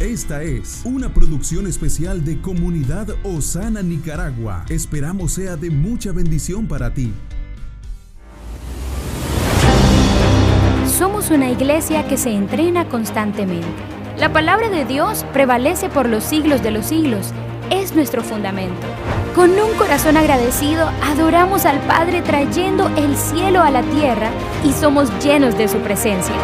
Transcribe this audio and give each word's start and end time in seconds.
Esta 0.00 0.44
es 0.44 0.82
una 0.84 1.12
producción 1.12 1.66
especial 1.66 2.24
de 2.24 2.40
Comunidad 2.40 3.08
Osana 3.24 3.82
Nicaragua. 3.82 4.64
Esperamos 4.68 5.32
sea 5.32 5.56
de 5.56 5.70
mucha 5.70 6.12
bendición 6.12 6.68
para 6.68 6.94
ti. 6.94 7.12
Somos 10.86 11.30
una 11.30 11.50
iglesia 11.50 12.06
que 12.06 12.16
se 12.16 12.30
entrena 12.30 12.88
constantemente. 12.88 13.66
La 14.16 14.32
palabra 14.32 14.68
de 14.68 14.84
Dios 14.84 15.26
prevalece 15.32 15.88
por 15.88 16.08
los 16.08 16.22
siglos 16.22 16.62
de 16.62 16.70
los 16.70 16.86
siglos. 16.86 17.32
Es 17.70 17.96
nuestro 17.96 18.22
fundamento. 18.22 18.86
Con 19.34 19.50
un 19.50 19.76
corazón 19.76 20.16
agradecido, 20.16 20.88
adoramos 21.02 21.64
al 21.64 21.80
Padre 21.88 22.22
trayendo 22.22 22.86
el 22.96 23.16
cielo 23.16 23.62
a 23.62 23.72
la 23.72 23.82
tierra 23.82 24.30
y 24.64 24.72
somos 24.74 25.10
llenos 25.24 25.58
de 25.58 25.66
su 25.66 25.78
presencia. 25.78 26.36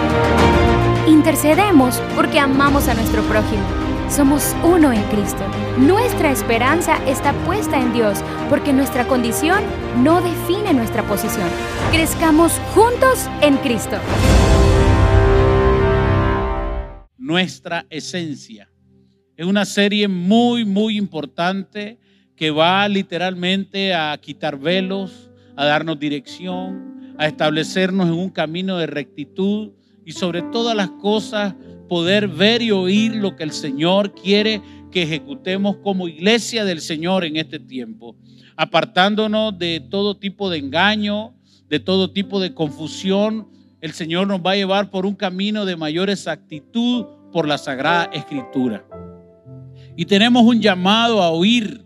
Intercedemos 1.07 2.01
porque 2.17 2.39
amamos 2.39 2.89
a 2.89 2.95
nuestro 2.95 3.23
prójimo. 3.25 3.63
Somos 4.09 4.57
uno 4.65 4.91
en 4.91 5.03
Cristo. 5.11 5.45
Nuestra 5.77 6.33
esperanza 6.33 6.97
está 7.07 7.35
puesta 7.45 7.79
en 7.79 7.93
Dios 7.93 8.21
porque 8.49 8.73
nuestra 8.73 9.07
condición 9.07 9.63
no 10.03 10.23
define 10.23 10.73
nuestra 10.73 11.03
posición. 11.03 11.47
Crezcamos 11.93 12.53
juntos 12.75 13.29
en 13.43 13.59
Cristo. 13.59 13.99
Nuestra 17.19 17.85
esencia. 17.91 18.71
Es 19.37 19.45
una 19.45 19.67
serie 19.67 20.09
muy, 20.09 20.65
muy 20.65 20.97
importante 20.97 21.99
que 22.35 22.51
va 22.51 22.89
literalmente 22.89 23.93
a 23.93 24.17
quitar 24.17 24.59
velos, 24.59 25.31
a 25.55 25.67
darnos 25.67 25.99
dirección, 25.99 27.15
a 27.19 27.27
establecernos 27.27 28.07
en 28.07 28.15
un 28.15 28.31
camino 28.31 28.79
de 28.79 28.87
rectitud 28.87 29.73
y 30.05 30.13
sobre 30.13 30.43
todas 30.43 30.77
las 30.77 30.91
cosas 30.91 31.55
poder 31.89 32.29
ver 32.29 32.63
y 32.63 32.71
oír 32.71 33.15
lo 33.17 33.37
que 33.37 33.45
el 33.45 33.53
Señor 33.53 34.15
quiere 34.15 34.63
que 34.91 35.03
ejecutemos 35.03 35.77
como 35.77 36.09
iglesia 36.09 36.65
del 36.65 36.81
Señor 36.81 37.25
en 37.25 37.37
este 37.37 37.59
tiempo, 37.59 38.17
apartándonos 38.57 39.59
de 39.59 39.81
todo 39.91 40.17
tipo 40.17 40.51
de 40.51 40.59
engaño, 40.59 41.35
de 41.69 41.81
todo 41.81 42.11
tipo 42.13 42.41
de 42.41 42.55
confusión. 42.55 43.49
El 43.81 43.93
Señor 43.93 44.27
nos 44.27 44.41
va 44.41 44.53
a 44.53 44.57
llevar 44.57 44.91
por 44.91 45.05
un 45.05 45.15
camino 45.15 45.65
de 45.65 45.77
mayor 45.77 46.11
exactitud 46.11 47.07
por 47.33 47.49
la 47.49 47.59
Sagrada 47.59 48.05
Escritura. 48.13 48.87
Y 49.97 50.05
tenemos 50.05 50.45
un 50.45 50.61
llamado 50.61 51.23
a 51.23 51.31
oír 51.31 51.85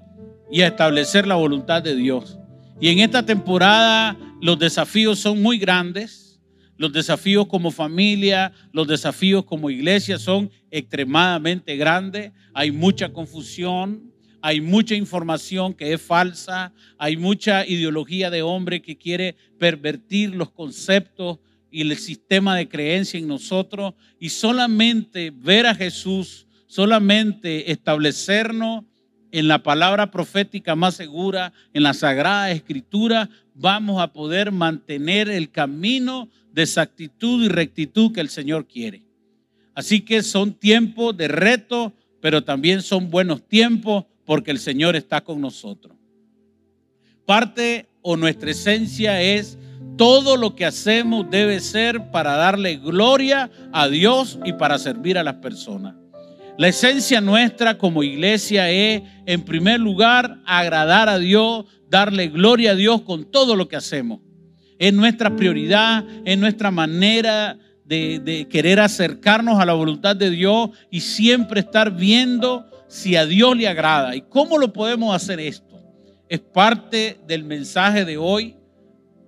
y 0.50 0.60
a 0.60 0.68
establecer 0.68 1.26
la 1.26 1.34
voluntad 1.34 1.82
de 1.82 1.94
Dios. 1.94 2.38
Y 2.80 2.88
en 2.88 3.00
esta 3.00 3.24
temporada 3.24 4.16
los 4.40 4.58
desafíos 4.58 5.18
son 5.18 5.42
muy 5.42 5.58
grandes 5.58 6.27
los 6.78 6.92
desafíos 6.92 7.48
como 7.48 7.72
familia, 7.72 8.52
los 8.72 8.86
desafíos 8.86 9.44
como 9.44 9.68
iglesia 9.68 10.18
son 10.18 10.50
extremadamente 10.70 11.76
grandes. 11.76 12.32
Hay 12.54 12.70
mucha 12.70 13.12
confusión, 13.12 14.12
hay 14.40 14.60
mucha 14.60 14.94
información 14.94 15.74
que 15.74 15.92
es 15.92 16.00
falsa, 16.00 16.72
hay 16.96 17.16
mucha 17.16 17.66
ideología 17.66 18.30
de 18.30 18.42
hombre 18.42 18.80
que 18.80 18.96
quiere 18.96 19.34
pervertir 19.58 20.34
los 20.36 20.50
conceptos 20.52 21.40
y 21.70 21.80
el 21.80 21.96
sistema 21.96 22.56
de 22.56 22.68
creencia 22.68 23.18
en 23.18 23.26
nosotros. 23.26 23.94
Y 24.20 24.28
solamente 24.28 25.32
ver 25.34 25.66
a 25.66 25.74
Jesús, 25.74 26.46
solamente 26.68 27.72
establecernos 27.72 28.84
en 29.32 29.48
la 29.48 29.62
palabra 29.62 30.10
profética 30.12 30.76
más 30.76 30.94
segura, 30.94 31.52
en 31.74 31.82
la 31.82 31.92
Sagrada 31.92 32.52
Escritura, 32.52 33.28
vamos 33.54 34.00
a 34.00 34.12
poder 34.12 34.52
mantener 34.52 35.28
el 35.28 35.50
camino 35.50 36.30
de 36.58 36.64
exactitud 36.64 37.44
y 37.44 37.48
rectitud 37.48 38.12
que 38.12 38.20
el 38.20 38.30
Señor 38.30 38.66
quiere. 38.66 39.04
Así 39.74 40.00
que 40.00 40.24
son 40.24 40.54
tiempos 40.54 41.16
de 41.16 41.28
reto, 41.28 41.92
pero 42.20 42.42
también 42.42 42.82
son 42.82 43.10
buenos 43.10 43.46
tiempos 43.46 44.06
porque 44.24 44.50
el 44.50 44.58
Señor 44.58 44.96
está 44.96 45.20
con 45.20 45.40
nosotros. 45.40 45.96
Parte 47.24 47.86
o 48.02 48.16
nuestra 48.16 48.50
esencia 48.50 49.22
es 49.22 49.56
todo 49.96 50.36
lo 50.36 50.56
que 50.56 50.64
hacemos 50.64 51.30
debe 51.30 51.60
ser 51.60 52.10
para 52.10 52.34
darle 52.34 52.78
gloria 52.78 53.52
a 53.72 53.86
Dios 53.86 54.40
y 54.44 54.52
para 54.54 54.78
servir 54.78 55.16
a 55.16 55.22
las 55.22 55.36
personas. 55.36 55.94
La 56.56 56.66
esencia 56.66 57.20
nuestra 57.20 57.78
como 57.78 58.02
iglesia 58.02 58.68
es, 58.68 59.02
en 59.26 59.44
primer 59.44 59.78
lugar, 59.78 60.40
agradar 60.44 61.08
a 61.08 61.20
Dios, 61.20 61.66
darle 61.88 62.26
gloria 62.26 62.72
a 62.72 62.74
Dios 62.74 63.02
con 63.02 63.30
todo 63.30 63.54
lo 63.54 63.68
que 63.68 63.76
hacemos. 63.76 64.18
Es 64.78 64.92
nuestra 64.92 65.34
prioridad, 65.34 66.04
es 66.24 66.38
nuestra 66.38 66.70
manera 66.70 67.58
de, 67.84 68.46
querer 68.50 68.80
acercarnos 68.80 69.58
a 69.58 69.64
la 69.64 69.72
voluntad 69.72 70.14
de 70.14 70.30
Dios 70.30 70.70
y 70.90 71.00
siempre 71.00 71.60
estar 71.60 71.96
viendo 71.96 72.66
si 72.86 73.16
a 73.16 73.26
Dios 73.26 73.56
le 73.56 73.66
agrada. 73.66 74.14
¿Y 74.14 74.22
cómo 74.22 74.58
lo 74.58 74.72
podemos 74.72 75.14
hacer 75.14 75.40
esto? 75.40 75.80
Es 76.28 76.40
parte 76.40 77.18
del 77.26 77.44
mensaje 77.44 78.04
de 78.04 78.18
hoy, 78.18 78.56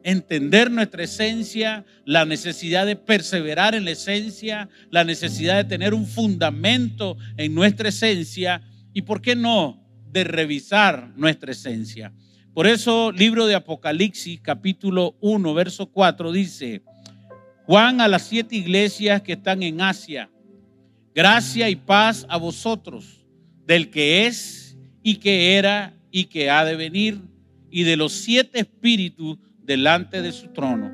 entender 0.02 0.70
nuestra 0.70 1.04
esencia, 1.04 1.84
la 2.04 2.24
necesidad 2.24 2.86
de 2.86 2.96
perseverar 2.96 3.74
en 3.74 3.86
la 3.86 3.92
esencia, 3.92 4.68
la 4.90 5.04
necesidad 5.04 5.56
de 5.56 5.64
tener 5.64 5.94
un 5.94 6.06
fundamento 6.06 7.16
en 7.36 7.54
nuestra 7.54 7.88
esencia 7.88 8.62
y, 8.92 9.02
¿por 9.02 9.22
qué 9.22 9.34
no?, 9.34 9.78
de 10.10 10.24
revisar 10.24 11.12
nuestra 11.16 11.52
esencia. 11.52 12.12
Por 12.54 12.66
eso, 12.66 13.12
libro 13.12 13.46
de 13.46 13.54
Apocalipsis, 13.54 14.40
capítulo 14.40 15.14
1, 15.20 15.54
verso 15.54 15.86
4, 15.86 16.32
dice, 16.32 16.82
Juan 17.64 18.00
a 18.00 18.08
las 18.08 18.22
siete 18.22 18.56
iglesias 18.56 19.22
que 19.22 19.34
están 19.34 19.62
en 19.62 19.80
Asia, 19.80 20.28
gracia 21.14 21.70
y 21.70 21.76
paz 21.76 22.26
a 22.28 22.38
vosotros, 22.38 23.24
del 23.66 23.88
que 23.90 24.26
es 24.26 24.76
y 25.00 25.16
que 25.16 25.54
era 25.54 25.94
y 26.10 26.24
que 26.24 26.50
ha 26.50 26.64
de 26.64 26.74
venir, 26.74 27.20
y 27.70 27.84
de 27.84 27.96
los 27.96 28.12
siete 28.12 28.58
espíritus 28.58 29.38
delante 29.62 30.20
de 30.20 30.32
su 30.32 30.48
trono. 30.48 30.90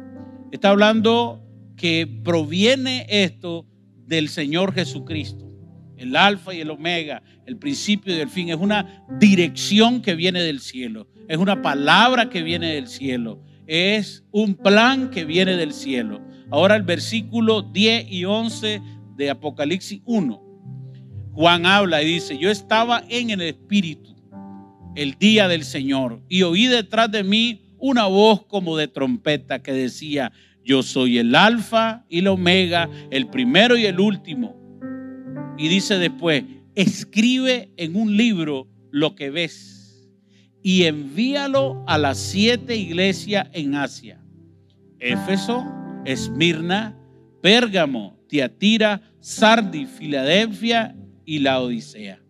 Está 0.52 0.68
hablando 0.68 1.42
que 1.74 2.06
proviene 2.22 3.06
esto 3.08 3.64
del 4.06 4.28
Señor 4.28 4.74
Jesucristo, 4.74 5.50
el 5.96 6.14
alfa 6.16 6.52
y 6.52 6.60
el 6.60 6.68
omega, 6.68 7.22
el 7.46 7.56
principio 7.56 8.14
y 8.14 8.20
el 8.20 8.28
fin. 8.28 8.50
Es 8.50 8.56
una 8.56 9.06
dirección 9.18 10.02
que 10.02 10.14
viene 10.14 10.42
del 10.42 10.60
cielo 10.60 11.08
es 11.28 11.38
una 11.38 11.62
palabra 11.62 12.28
que 12.30 12.42
viene 12.42 12.74
del 12.74 12.88
cielo, 12.88 13.42
es 13.66 14.24
un 14.30 14.54
plan 14.54 15.10
que 15.10 15.24
viene 15.24 15.56
del 15.56 15.72
cielo. 15.72 16.20
Ahora 16.50 16.76
el 16.76 16.82
versículo 16.82 17.62
10 17.62 18.10
y 18.10 18.24
11 18.24 18.80
de 19.16 19.30
Apocalipsis 19.30 20.00
1. 20.04 20.42
Juan 21.32 21.66
habla 21.66 22.02
y 22.02 22.06
dice, 22.06 22.38
yo 22.38 22.50
estaba 22.50 23.04
en 23.08 23.30
el 23.30 23.42
Espíritu 23.42 24.14
el 24.94 25.14
día 25.18 25.48
del 25.48 25.64
Señor 25.64 26.22
y 26.28 26.42
oí 26.42 26.66
detrás 26.66 27.10
de 27.10 27.22
mí 27.22 27.62
una 27.78 28.06
voz 28.06 28.46
como 28.46 28.76
de 28.76 28.88
trompeta 28.88 29.62
que 29.62 29.72
decía, 29.72 30.32
yo 30.64 30.82
soy 30.82 31.18
el 31.18 31.34
alfa 31.34 32.04
y 32.08 32.20
el 32.20 32.28
omega, 32.28 32.88
el 33.10 33.28
primero 33.28 33.76
y 33.76 33.84
el 33.84 34.00
último. 34.00 34.56
Y 35.58 35.68
dice 35.68 35.98
después, 35.98 36.44
escribe 36.74 37.70
en 37.76 37.96
un 37.96 38.16
libro 38.16 38.68
lo 38.90 39.14
que 39.14 39.30
ves 39.30 39.76
y 40.66 40.82
envíalo 40.82 41.84
a 41.86 41.96
las 41.96 42.18
siete 42.18 42.74
iglesias 42.74 43.46
en 43.52 43.76
Asia. 43.76 44.20
Éfeso, 44.98 45.64
Esmirna, 46.04 46.98
Pérgamo, 47.40 48.18
Tiatira, 48.26 49.00
Sardi, 49.20 49.86
Filadelfia 49.86 50.96
y 51.24 51.38
la 51.38 51.60
Odisea. 51.60 52.20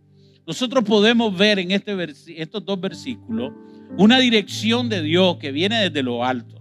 Nosotros 0.47 0.85
podemos 0.85 1.35
ver 1.35 1.59
en 1.59 1.71
este 1.71 1.97
estos 2.37 2.63
dos 2.63 2.79
versículos 2.79 3.55
una 3.97 4.19
dirección 4.19 4.91
de 4.91 5.01
Dios 5.01 5.39
que 5.39 5.51
viene 5.51 5.81
desde 5.81 6.03
lo 6.03 6.23
alto, 6.23 6.61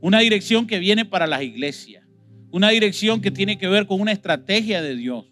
una 0.00 0.20
dirección 0.20 0.66
que 0.66 0.78
viene 0.78 1.04
para 1.04 1.26
las 1.26 1.42
iglesias, 1.42 2.02
una 2.50 2.70
dirección 2.70 3.20
que 3.20 3.30
tiene 3.30 3.58
que 3.58 3.68
ver 3.68 3.86
con 3.86 4.00
una 4.00 4.12
estrategia 4.12 4.80
de 4.80 4.96
Dios, 4.96 5.26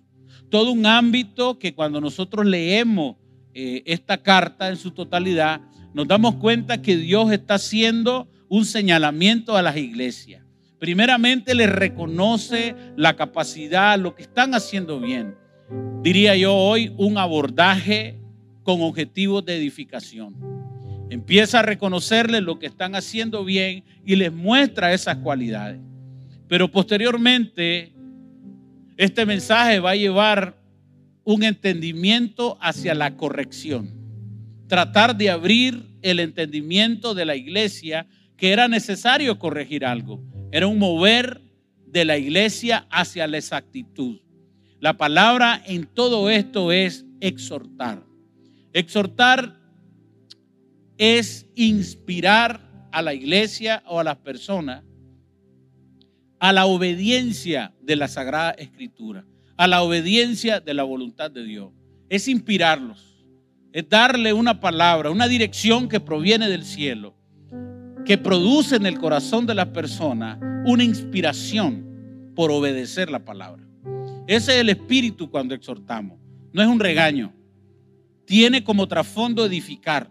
todo 0.51 0.71
un 0.71 0.85
ámbito 0.85 1.59
que 1.59 1.75
cuando 1.75 1.99
nosotros 1.99 2.45
leemos 2.45 3.17
eh, 3.61 3.83
esta 3.87 4.23
carta 4.23 4.69
en 4.69 4.77
su 4.77 4.93
totalidad, 4.93 5.61
nos 5.93 6.07
damos 6.07 6.37
cuenta 6.37 6.81
que 6.81 6.97
Dios 6.97 7.33
está 7.33 7.55
haciendo 7.55 8.29
un 8.49 8.65
señalamiento 8.65 9.57
a 9.57 9.63
las 9.63 9.77
iglesias. 9.77 10.45
Primeramente 10.79 11.57
le 11.57 11.67
reconoce 11.67 12.77
la 12.97 13.17
capacidad, 13.17 13.99
lo 13.99 14.15
que 14.15 14.23
están 14.23 14.55
haciendo 14.55 15.01
bien. 15.01 15.35
Diría 16.05 16.37
yo 16.37 16.55
hoy 16.55 16.95
un 16.99 17.19
abordaje 17.19 18.21
con 18.63 18.81
objetivos 18.81 19.45
de 19.45 19.57
edificación. 19.57 20.37
Empieza 21.11 21.59
a 21.59 21.63
reconocerle 21.63 22.41
lo 22.41 22.61
que 22.61 22.67
están 22.67 22.95
haciendo 22.95 23.45
bien 23.45 23.83
y 24.07 24.15
les 24.15 24.33
muestra 24.33 24.93
esas 24.93 25.17
cualidades. 25.17 25.81
Pero 26.47 26.71
posteriormente, 26.71 27.93
este 28.97 29.27
mensaje 29.27 29.81
va 29.81 29.91
a 29.91 29.97
llevar 29.97 30.58
un 31.29 31.43
entendimiento 31.43 32.57
hacia 32.63 32.95
la 32.95 33.15
corrección 33.19 33.99
tratar 34.67 35.15
de 35.15 35.29
abrir 35.29 35.87
el 36.01 36.21
entendimiento 36.21 37.13
de 37.15 37.27
la 37.27 37.37
iglesia 37.37 38.07
que 38.39 38.51
era 38.51 38.67
necesario 38.67 39.39
corregir 39.39 39.85
algo. 39.85 40.23
Era 40.53 40.67
un 40.69 40.79
mover 40.79 41.43
de 41.87 42.07
la 42.07 42.17
iglesia 42.17 42.87
hacia 42.91 43.27
la 43.27 43.37
exactitud. 43.37 44.21
La 44.81 44.97
palabra 44.97 45.63
en 45.67 45.87
todo 45.87 46.31
esto 46.31 46.73
es 46.73 47.05
exhortar. 47.21 48.03
Exhortar 48.73 49.61
es 50.97 51.47
inspirar 51.57 52.89
a 52.91 53.03
la 53.03 53.13
iglesia 53.13 53.83
o 53.87 54.01
a 54.01 54.05
las 54.05 54.17
personas 54.17 54.83
a 56.41 56.55
la 56.55 56.65
obediencia 56.65 57.75
de 57.83 57.97
la 57.97 58.09
Sagrada 58.09 58.53
Escritura, 58.53 59.27
a 59.59 59.67
la 59.67 59.83
obediencia 59.83 60.61
de 60.61 60.73
la 60.73 60.85
voluntad 60.85 61.31
de 61.33 61.43
Dios. 61.45 61.73
Es 62.09 62.29
inspirarlos, 62.29 63.27
es 63.73 63.87
darle 63.89 64.33
una 64.33 64.61
palabra, 64.61 65.11
una 65.11 65.27
dirección 65.27 65.89
que 65.89 66.01
proviene 66.01 66.49
del 66.49 66.65
cielo, 66.65 67.15
que 68.07 68.17
produce 68.17 68.77
en 68.77 68.87
el 68.87 68.99
corazón 68.99 69.47
de 69.47 69.57
la 69.57 69.73
persona 69.73 70.39
una 70.65 70.85
inspiración 70.85 72.33
por 72.37 72.53
obedecer 72.53 73.11
la 73.11 73.25
palabra. 73.25 73.65
Ese 74.29 74.55
es 74.55 74.61
el 74.61 74.69
espíritu 74.69 75.29
cuando 75.29 75.55
exhortamos, 75.55 76.19
no 76.53 76.63
es 76.63 76.69
un 76.69 76.79
regaño. 76.79 77.35
Tiene 78.25 78.63
como 78.63 78.87
trasfondo 78.87 79.45
edificar 79.45 80.09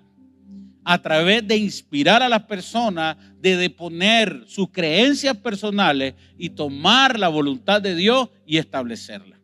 a 0.89 1.01
través 1.01 1.45
de 1.45 1.57
inspirar 1.57 2.23
a 2.23 2.29
las 2.29 2.43
personas, 2.43 3.17
de 3.41 3.57
deponer 3.57 4.45
sus 4.47 4.71
creencias 4.71 5.35
personales 5.35 6.13
y 6.37 6.51
tomar 6.51 7.19
la 7.19 7.27
voluntad 7.27 7.81
de 7.81 7.93
Dios 7.93 8.29
y 8.45 8.55
establecerla. 8.55 9.37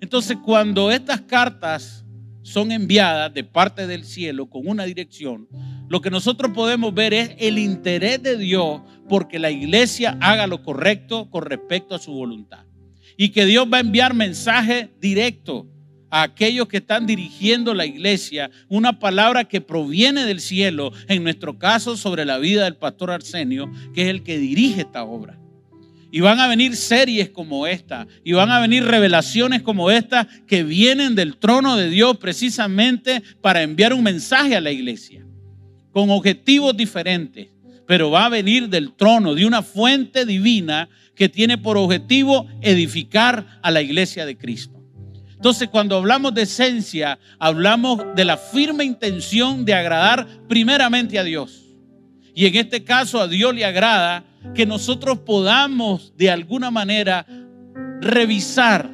Entonces, 0.00 0.38
cuando 0.44 0.90
estas 0.90 1.20
cartas 1.20 2.04
son 2.42 2.72
enviadas 2.72 3.32
de 3.32 3.44
parte 3.44 3.86
del 3.86 4.02
cielo 4.02 4.50
con 4.50 4.66
una 4.66 4.82
dirección, 4.82 5.46
lo 5.88 6.00
que 6.00 6.10
nosotros 6.10 6.50
podemos 6.52 6.92
ver 6.92 7.14
es 7.14 7.36
el 7.38 7.58
interés 7.58 8.20
de 8.20 8.36
Dios 8.36 8.80
porque 9.08 9.38
la 9.38 9.52
iglesia 9.52 10.18
haga 10.20 10.48
lo 10.48 10.64
correcto 10.64 11.30
con 11.30 11.44
respecto 11.44 11.94
a 11.94 12.00
su 12.00 12.12
voluntad. 12.12 12.64
Y 13.16 13.28
que 13.28 13.46
Dios 13.46 13.68
va 13.72 13.76
a 13.76 13.80
enviar 13.80 14.12
mensaje 14.12 14.90
directo 15.00 15.69
a 16.10 16.22
aquellos 16.22 16.68
que 16.68 16.78
están 16.78 17.06
dirigiendo 17.06 17.72
la 17.72 17.86
iglesia 17.86 18.50
una 18.68 18.98
palabra 18.98 19.44
que 19.44 19.60
proviene 19.60 20.24
del 20.24 20.40
cielo, 20.40 20.92
en 21.08 21.22
nuestro 21.22 21.58
caso 21.58 21.96
sobre 21.96 22.24
la 22.24 22.38
vida 22.38 22.64
del 22.64 22.76
pastor 22.76 23.10
Arsenio, 23.10 23.70
que 23.94 24.02
es 24.02 24.08
el 24.08 24.22
que 24.22 24.38
dirige 24.38 24.82
esta 24.82 25.04
obra. 25.04 25.38
Y 26.12 26.20
van 26.20 26.40
a 26.40 26.48
venir 26.48 26.74
series 26.74 27.30
como 27.30 27.68
esta, 27.68 28.08
y 28.24 28.32
van 28.32 28.50
a 28.50 28.60
venir 28.60 28.84
revelaciones 28.84 29.62
como 29.62 29.90
esta 29.92 30.26
que 30.48 30.64
vienen 30.64 31.14
del 31.14 31.36
trono 31.36 31.76
de 31.76 31.88
Dios 31.88 32.18
precisamente 32.18 33.22
para 33.40 33.62
enviar 33.62 33.94
un 33.94 34.02
mensaje 34.02 34.56
a 34.56 34.60
la 34.60 34.72
iglesia, 34.72 35.24
con 35.92 36.10
objetivos 36.10 36.76
diferentes, 36.76 37.48
pero 37.86 38.10
va 38.10 38.26
a 38.26 38.28
venir 38.28 38.68
del 38.68 38.92
trono, 38.92 39.34
de 39.34 39.46
una 39.46 39.62
fuente 39.62 40.26
divina 40.26 40.88
que 41.14 41.28
tiene 41.28 41.58
por 41.58 41.76
objetivo 41.76 42.48
edificar 42.60 43.60
a 43.62 43.70
la 43.70 43.82
iglesia 43.82 44.26
de 44.26 44.36
Cristo. 44.36 44.79
Entonces, 45.40 45.70
cuando 45.70 45.96
hablamos 45.96 46.34
de 46.34 46.42
esencia, 46.42 47.18
hablamos 47.38 48.02
de 48.14 48.26
la 48.26 48.36
firme 48.36 48.84
intención 48.84 49.64
de 49.64 49.72
agradar 49.72 50.26
primeramente 50.46 51.18
a 51.18 51.24
Dios. 51.24 51.62
Y 52.34 52.44
en 52.44 52.56
este 52.56 52.84
caso 52.84 53.18
a 53.18 53.26
Dios 53.26 53.54
le 53.54 53.64
agrada 53.64 54.22
que 54.54 54.66
nosotros 54.66 55.20
podamos 55.20 56.12
de 56.18 56.30
alguna 56.30 56.70
manera 56.70 57.24
revisar 58.02 58.90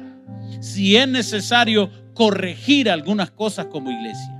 si 0.61 0.95
es 0.95 1.05
necesario 1.09 1.91
corregir 2.13 2.89
algunas 2.89 3.29
cosas 3.29 3.65
como 3.65 3.91
iglesia. 3.91 4.33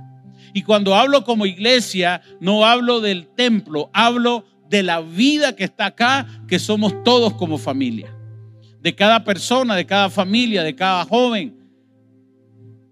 Y 0.54 0.62
cuando 0.62 0.94
hablo 0.94 1.24
como 1.24 1.44
iglesia, 1.44 2.22
no 2.40 2.64
hablo 2.64 3.02
del 3.02 3.26
templo, 3.34 3.90
hablo 3.92 4.46
de 4.70 4.82
la 4.82 5.02
vida 5.02 5.54
que 5.54 5.64
está 5.64 5.84
acá, 5.84 6.26
que 6.48 6.58
somos 6.58 7.04
todos 7.04 7.34
como 7.34 7.58
familia. 7.58 8.10
De 8.80 8.94
cada 8.94 9.24
persona, 9.24 9.76
de 9.76 9.84
cada 9.84 10.08
familia, 10.08 10.62
de 10.62 10.74
cada 10.74 11.04
joven, 11.04 11.57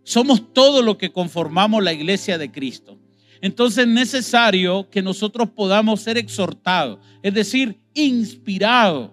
somos 0.06 0.54
todo 0.54 0.82
lo 0.82 0.96
que 0.98 1.10
conformamos 1.10 1.82
la 1.82 1.92
iglesia 1.92 2.38
de 2.38 2.52
Cristo. 2.52 2.96
Entonces 3.40 3.86
es 3.86 3.92
necesario 3.92 4.88
que 4.88 5.02
nosotros 5.02 5.50
podamos 5.50 6.00
ser 6.00 6.16
exhortados, 6.16 7.00
es 7.24 7.34
decir, 7.34 7.80
inspirados 7.92 9.10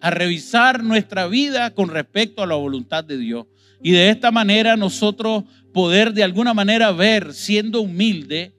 a 0.00 0.10
revisar 0.10 0.82
nuestra 0.82 1.26
vida 1.26 1.74
con 1.74 1.90
respecto 1.90 2.42
a 2.42 2.46
la 2.46 2.54
voluntad 2.54 3.04
de 3.04 3.18
Dios. 3.18 3.46
Y 3.82 3.90
de 3.90 4.08
esta 4.08 4.30
manera 4.30 4.78
nosotros 4.78 5.44
poder 5.74 6.14
de 6.14 6.24
alguna 6.24 6.54
manera 6.54 6.90
ver, 6.90 7.34
siendo 7.34 7.82
humilde, 7.82 8.54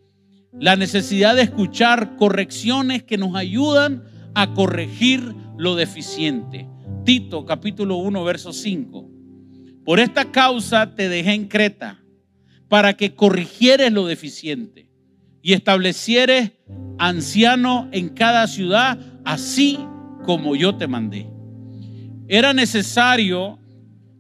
la 0.54 0.76
necesidad 0.76 1.36
de 1.36 1.42
escuchar 1.42 2.16
correcciones 2.16 3.02
que 3.02 3.18
nos 3.18 3.36
ayudan 3.36 4.04
a 4.36 4.54
corregir 4.54 5.34
lo 5.58 5.76
deficiente. 5.76 6.70
Tito 7.06 7.44
capítulo 7.44 7.98
1, 7.98 8.24
verso 8.24 8.54
5. 8.54 9.19
Por 9.90 10.00
esta 10.00 10.26
causa 10.26 10.94
te 10.94 11.10
dejé 11.10 11.34
en 11.34 11.48
Creta, 11.48 12.00
para 12.68 12.94
que 12.94 13.16
corrigieres 13.16 13.92
lo 13.92 14.06
deficiente 14.06 14.92
y 15.42 15.54
establecieres 15.54 16.52
anciano 17.00 17.90
en 17.92 18.10
cada 18.10 18.46
ciudad, 18.46 19.00
así 19.26 19.80
como 20.26 20.56
yo 20.56 20.76
te 20.76 20.86
mandé. 20.86 21.28
Era 22.28 22.54
necesario 22.54 23.58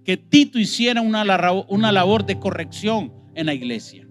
que 0.03 0.17
Tito 0.17 0.57
hiciera 0.57 1.01
una, 1.01 1.23
una 1.67 1.91
labor 1.91 2.25
de 2.25 2.39
corrección 2.39 3.13
en 3.35 3.45
la 3.45 3.53
iglesia, 3.53 4.07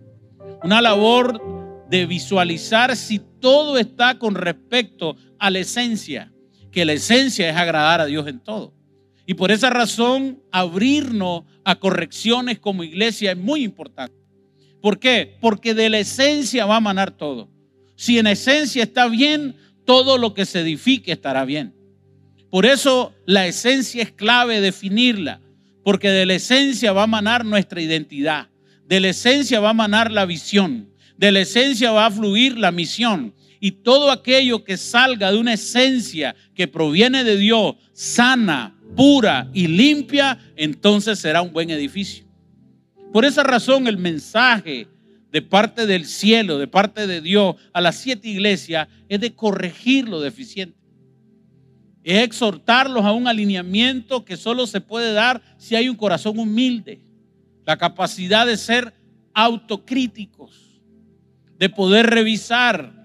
una 0.63 0.81
labor 0.81 1.43
de 1.91 2.07
visualizar 2.07 2.95
si 2.95 3.19
todo 3.41 3.79
está 3.79 4.17
con 4.17 4.37
respecto 4.37 5.17
a 5.41 5.51
la 5.51 5.59
esencia, 5.59 6.33
que 6.71 6.85
la 6.85 6.93
esencia 6.93 7.51
es 7.51 7.57
agradar 7.57 8.01
a 8.01 8.07
Dios 8.07 8.29
en 8.29 8.39
todo. 8.39 8.78
Y 9.29 9.35
por 9.35 9.53
esa 9.53 9.69
razón, 9.69 10.43
abrirnos 10.51 11.43
a 11.63 11.75
correcciones 11.75 12.59
como 12.59 12.83
iglesia 12.83 13.33
es 13.33 13.37
muy 13.37 13.63
importante. 13.63 14.17
¿Por 14.81 14.99
qué? 14.99 15.37
Porque 15.43 15.75
de 15.75 15.91
la 15.91 15.99
esencia 15.99 16.65
va 16.65 16.77
a 16.77 16.81
manar 16.81 17.11
todo. 17.11 17.51
Si 17.95 18.19
en 18.19 18.27
esencia 18.27 18.83
está 18.83 19.07
bien, 19.07 19.55
todo 19.85 20.17
lo 20.17 20.33
que 20.33 20.47
se 20.47 20.61
edifique 20.61 21.13
estará 21.13 21.45
bien. 21.45 21.75
Por 22.51 22.65
eso 22.65 23.13
la 23.27 23.47
esencia 23.47 24.03
es 24.03 24.13
clave 24.13 24.63
definirla, 24.63 25.43
porque 25.85 26.09
de 26.09 26.25
la 26.25 26.37
esencia 26.37 26.95
va 26.95 27.03
a 27.03 27.07
manar 27.07 27.45
nuestra 27.45 27.83
identidad, 27.83 28.49
de 28.87 28.99
la 28.99 29.09
esencia 29.09 29.61
va 29.61 29.71
a 29.71 29.75
manar 29.75 30.11
la 30.11 30.25
visión, 30.25 30.89
de 31.19 31.33
la 31.33 31.41
esencia 31.41 31.91
va 31.91 32.07
a 32.07 32.11
fluir 32.11 32.57
la 32.57 32.73
misión. 32.73 33.35
Y 33.61 33.73
todo 33.73 34.11
aquello 34.11 34.65
que 34.65 34.77
salga 34.77 35.33
de 35.33 35.39
una 35.39 35.55
esencia 35.55 36.35
que 36.55 36.69
proviene 36.69 37.25
de 37.25 37.37
Dios, 37.37 37.77
sana, 37.93 38.79
pura 38.97 39.49
y 39.53 39.67
limpia, 39.67 40.39
entonces 40.57 41.19
será 41.19 41.43
un 41.43 41.53
buen 41.53 41.71
edificio. 41.71 42.25
Por 43.13 43.25
esa 43.25 43.43
razón 43.43 43.87
el 43.87 43.97
mensaje 43.97 44.87
de 45.33 45.43
parte 45.43 45.87
del 45.87 46.07
cielo, 46.07 46.59
de 46.59 46.69
parte 46.69 47.07
de 47.07 47.21
Dios 47.21 47.57
a 47.73 47.81
las 47.81 47.97
siete 47.97 48.29
iglesias 48.29 48.89
es 49.09 49.21
de 49.21 49.35
corregir 49.35 50.09
lo 50.09 50.21
deficiente. 50.21 50.79
Es 52.03 52.23
exhortarlos 52.23 53.05
a 53.05 53.13
un 53.13 53.29
alineamiento 53.29 54.25
que 54.25 54.37
solo 54.37 54.67
se 54.67 54.81
puede 54.81 55.13
dar 55.13 55.43
si 55.59 55.77
hay 55.77 55.89
un 55.89 55.97
corazón 55.97 56.39
humilde, 56.39 57.03
la 57.67 57.77
capacidad 57.77 58.47
de 58.47 58.57
ser 58.57 58.95
autocríticos, 59.35 60.81
de 61.59 61.69
poder 61.69 62.07
revisar, 62.07 62.98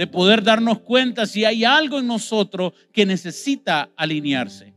de 0.00 0.06
poder 0.06 0.42
darnos 0.42 0.78
cuenta 0.78 1.26
si 1.26 1.44
hay 1.44 1.62
algo 1.62 1.98
en 1.98 2.06
nosotros 2.06 2.72
que 2.90 3.04
necesita 3.04 3.90
alinearse. 3.94 4.72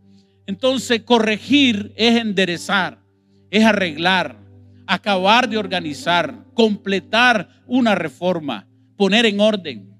Entonces, 0.45 1.03
corregir 1.03 1.93
es 1.95 2.19
enderezar, 2.19 3.01
es 3.49 3.63
arreglar, 3.63 4.37
acabar 4.85 5.47
de 5.47 5.57
organizar, 5.57 6.43
completar 6.53 7.63
una 7.67 7.95
reforma, 7.95 8.67
poner 8.97 9.25
en 9.25 9.39
orden. 9.39 9.95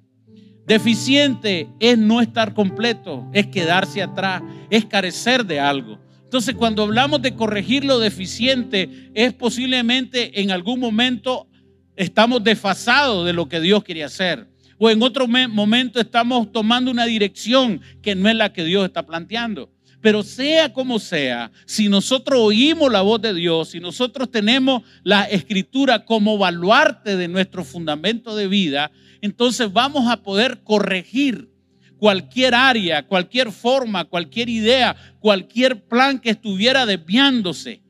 Deficiente 0.67 1.69
es 1.79 1.97
no 1.97 2.19
estar 2.19 2.53
completo, 2.53 3.25
es 3.31 3.47
quedarse 3.47 4.03
atrás, 4.03 4.43
es 4.69 4.83
carecer 4.83 5.45
de 5.45 5.57
algo. 5.57 5.99
Entonces, 6.25 6.53
cuando 6.53 6.83
hablamos 6.83 7.21
de 7.21 7.33
corregir 7.33 7.85
lo 7.85 7.97
deficiente, 7.99 9.09
es 9.13 9.31
posiblemente 9.31 10.41
en 10.41 10.51
algún 10.51 10.81
momento 10.81 11.47
estamos 11.95 12.43
desfasados 12.43 13.25
de 13.25 13.31
lo 13.31 13.47
que 13.47 13.61
Dios 13.61 13.85
quería 13.85 14.07
hacer. 14.07 14.51
O 14.85 14.89
en 14.89 15.01
otro 15.01 15.29
momento 15.29 16.01
estamos 16.01 16.51
tomando 16.51 16.91
una 16.91 17.05
dirección 17.05 17.79
que 18.01 18.15
no 18.15 18.27
es 18.27 18.35
la 18.35 18.51
que 18.51 18.65
Dios 18.65 18.83
está 18.83 19.05
planteando. 19.05 19.71
Pero 20.01 20.23
sea 20.23 20.73
como 20.73 20.99
sea, 20.99 21.53
si 21.65 21.87
nosotros 21.87 22.37
oímos 22.41 22.91
la 22.91 22.99
voz 22.99 23.21
de 23.21 23.33
Dios, 23.33 23.69
si 23.69 23.79
nosotros 23.79 24.29
tenemos 24.29 24.83
la 25.01 25.23
escritura 25.23 26.03
como 26.03 26.37
baluarte 26.37 27.15
de 27.15 27.29
nuestro 27.29 27.63
fundamento 27.63 28.35
de 28.35 28.49
vida, 28.49 28.91
entonces 29.21 29.71
vamos 29.71 30.11
a 30.11 30.21
poder 30.21 30.63
corregir 30.65 31.49
cualquier 31.97 32.53
área, 32.53 33.07
cualquier 33.07 33.53
forma, 33.53 34.03
cualquier 34.03 34.49
idea, 34.49 34.97
cualquier 35.21 35.85
plan 35.85 36.19
que 36.19 36.31
estuviera 36.31 36.85
desviándose, 36.85 37.81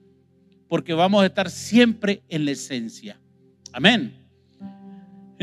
porque 0.69 0.93
vamos 0.93 1.23
a 1.23 1.25
estar 1.25 1.50
siempre 1.50 2.21
en 2.29 2.45
la 2.45 2.51
esencia. 2.51 3.19
Amén. 3.71 4.22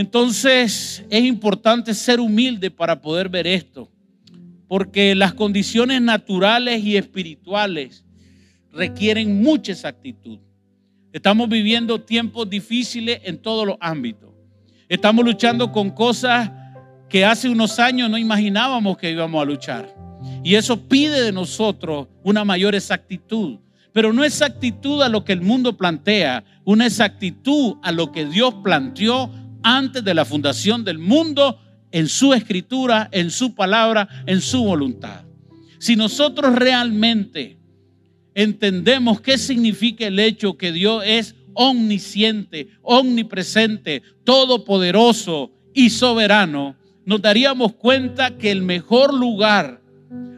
Entonces 0.01 1.05
es 1.11 1.25
importante 1.25 1.93
ser 1.93 2.21
humilde 2.21 2.71
para 2.71 2.99
poder 2.99 3.29
ver 3.29 3.47
esto 3.47 3.91
porque 4.67 5.15
las 5.15 5.35
condiciones 5.35 6.01
naturales 6.01 6.83
y 6.83 6.97
espirituales 6.97 8.03
requieren 8.73 9.43
mucha 9.43 9.73
exactitud. 9.73 10.39
Estamos 11.13 11.51
viviendo 11.51 12.01
tiempos 12.01 12.49
difíciles 12.49 13.21
en 13.25 13.43
todos 13.43 13.67
los 13.67 13.77
ámbitos. 13.79 14.31
Estamos 14.89 15.23
luchando 15.23 15.71
con 15.71 15.91
cosas 15.91 16.51
que 17.11 17.23
hace 17.23 17.51
unos 17.51 17.79
años 17.79 18.09
no 18.09 18.17
imaginábamos 18.17 18.97
que 18.97 19.11
íbamos 19.11 19.43
a 19.43 19.45
luchar. 19.45 19.95
Y 20.43 20.55
eso 20.55 20.81
pide 20.89 21.21
de 21.21 21.33
nosotros 21.33 22.09
una 22.25 22.43
mayor 22.43 22.75
exactitud. 22.75 23.59
Pero 23.93 24.15
no 24.15 24.25
exactitud 24.25 25.03
a 25.03 25.11
lo 25.11 25.25
que 25.25 25.35
el 25.35 25.43
mundo 25.43 25.77
plantea, 25.77 26.43
una 26.65 26.87
exactitud 26.87 27.75
a 27.83 27.93
lo 27.93 28.13
que 28.13 28.25
Dios 28.25 28.55
planteó 28.63 29.31
antes 29.63 30.05
de 30.05 30.15
la 30.15 30.25
fundación 30.25 30.85
del 30.85 30.99
mundo 30.99 31.59
en 31.93 32.09
su 32.09 32.33
escritura, 32.35 33.09
en 33.13 33.31
su 33.31 33.55
palabra, 33.55 34.09
en 34.27 34.41
su 34.41 34.65
voluntad. 34.65 35.25
Si 35.79 35.97
nosotros 35.97 36.55
realmente 36.55 37.59
entendemos 38.35 39.21
qué 39.21 39.39
significa 39.39 40.07
el 40.07 40.19
hecho 40.19 40.57
que 40.57 40.73
Dios 40.73 41.03
es 41.07 41.35
omnisciente, 41.55 42.69
omnipresente, 42.83 44.03
todopoderoso 44.25 45.53
y 45.75 45.91
soberano, 45.91 46.77
nos 47.05 47.23
daríamos 47.23 47.75
cuenta 47.75 48.37
que 48.37 48.51
el 48.51 48.63
mejor 48.63 49.13
lugar 49.13 49.83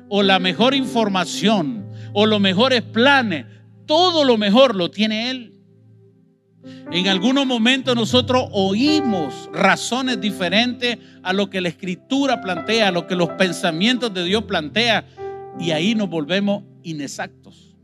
o 0.09 0.23
la 0.23 0.39
mejor 0.39 0.75
información 0.75 1.87
o 2.13 2.27
los 2.27 2.41
mejores 2.41 2.83
planes, 2.83 3.47
todo 3.87 4.25
lo 4.25 4.39
mejor 4.39 4.75
lo 4.75 4.91
tiene 4.91 5.31
Él. 5.31 5.52
En 6.93 7.09
algunos 7.09 7.47
momentos 7.47 7.97
nosotros 7.97 8.49
oímos 8.53 9.51
razones 9.53 10.21
diferentes 10.21 10.99
a 11.23 11.33
lo 11.33 11.51
que 11.51 11.61
la 11.61 11.69
escritura 11.69 12.41
plantea, 12.41 12.89
a 12.89 12.93
lo 12.93 13.07
que 13.07 13.17
los 13.17 13.31
pensamientos 13.31 14.15
de 14.15 14.25
Dios 14.25 14.45
plantea, 14.45 15.05
y 15.59 15.73
ahí 15.73 15.95
nos 15.95 16.09
volvemos 16.09 16.63
inexactos. 16.83 17.75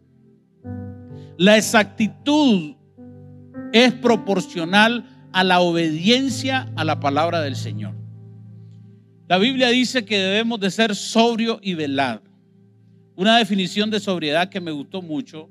La 1.37 1.57
exactitud 1.57 2.75
es 3.73 3.93
proporcional 3.95 5.05
a 5.33 5.45
la 5.45 5.61
obediencia 5.61 6.73
a 6.77 6.85
la 6.85 7.01
palabra 7.01 7.41
del 7.41 7.57
Señor. 7.57 7.95
La 9.29 9.39
Biblia 9.39 9.69
dice 9.69 10.05
que 10.05 10.19
debemos 10.19 10.59
de 10.61 10.71
ser 10.71 10.95
sobrio 10.95 11.59
y 11.63 11.75
velado. 11.75 12.23
Una 13.15 13.37
definición 13.37 13.91
de 13.91 14.01
sobriedad 14.01 14.49
que 14.49 14.61
me 14.61 14.71
gustó 14.71 15.03
mucho 15.03 15.51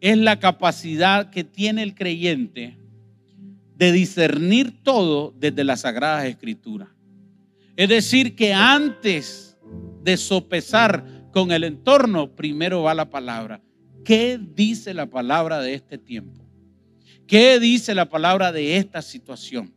es 0.00 0.16
la 0.18 0.38
capacidad 0.38 1.30
que 1.30 1.44
tiene 1.44 1.82
el 1.82 1.94
creyente 1.94 2.78
de 3.76 3.92
discernir 3.92 4.82
todo 4.82 5.34
desde 5.38 5.64
las 5.64 5.80
Sagradas 5.80 6.26
Escrituras. 6.26 6.88
Es 7.76 7.88
decir, 7.88 8.34
que 8.34 8.52
antes 8.52 9.56
de 10.02 10.16
sopesar 10.16 11.04
con 11.32 11.52
el 11.52 11.64
entorno, 11.64 12.34
primero 12.34 12.82
va 12.82 12.94
la 12.94 13.08
palabra. 13.08 13.62
¿Qué 14.04 14.38
dice 14.38 14.94
la 14.94 15.06
palabra 15.06 15.60
de 15.60 15.74
este 15.74 15.98
tiempo? 15.98 16.44
¿Qué 17.26 17.60
dice 17.60 17.94
la 17.94 18.08
palabra 18.08 18.52
de 18.52 18.76
esta 18.76 19.02
situación? 19.02 19.72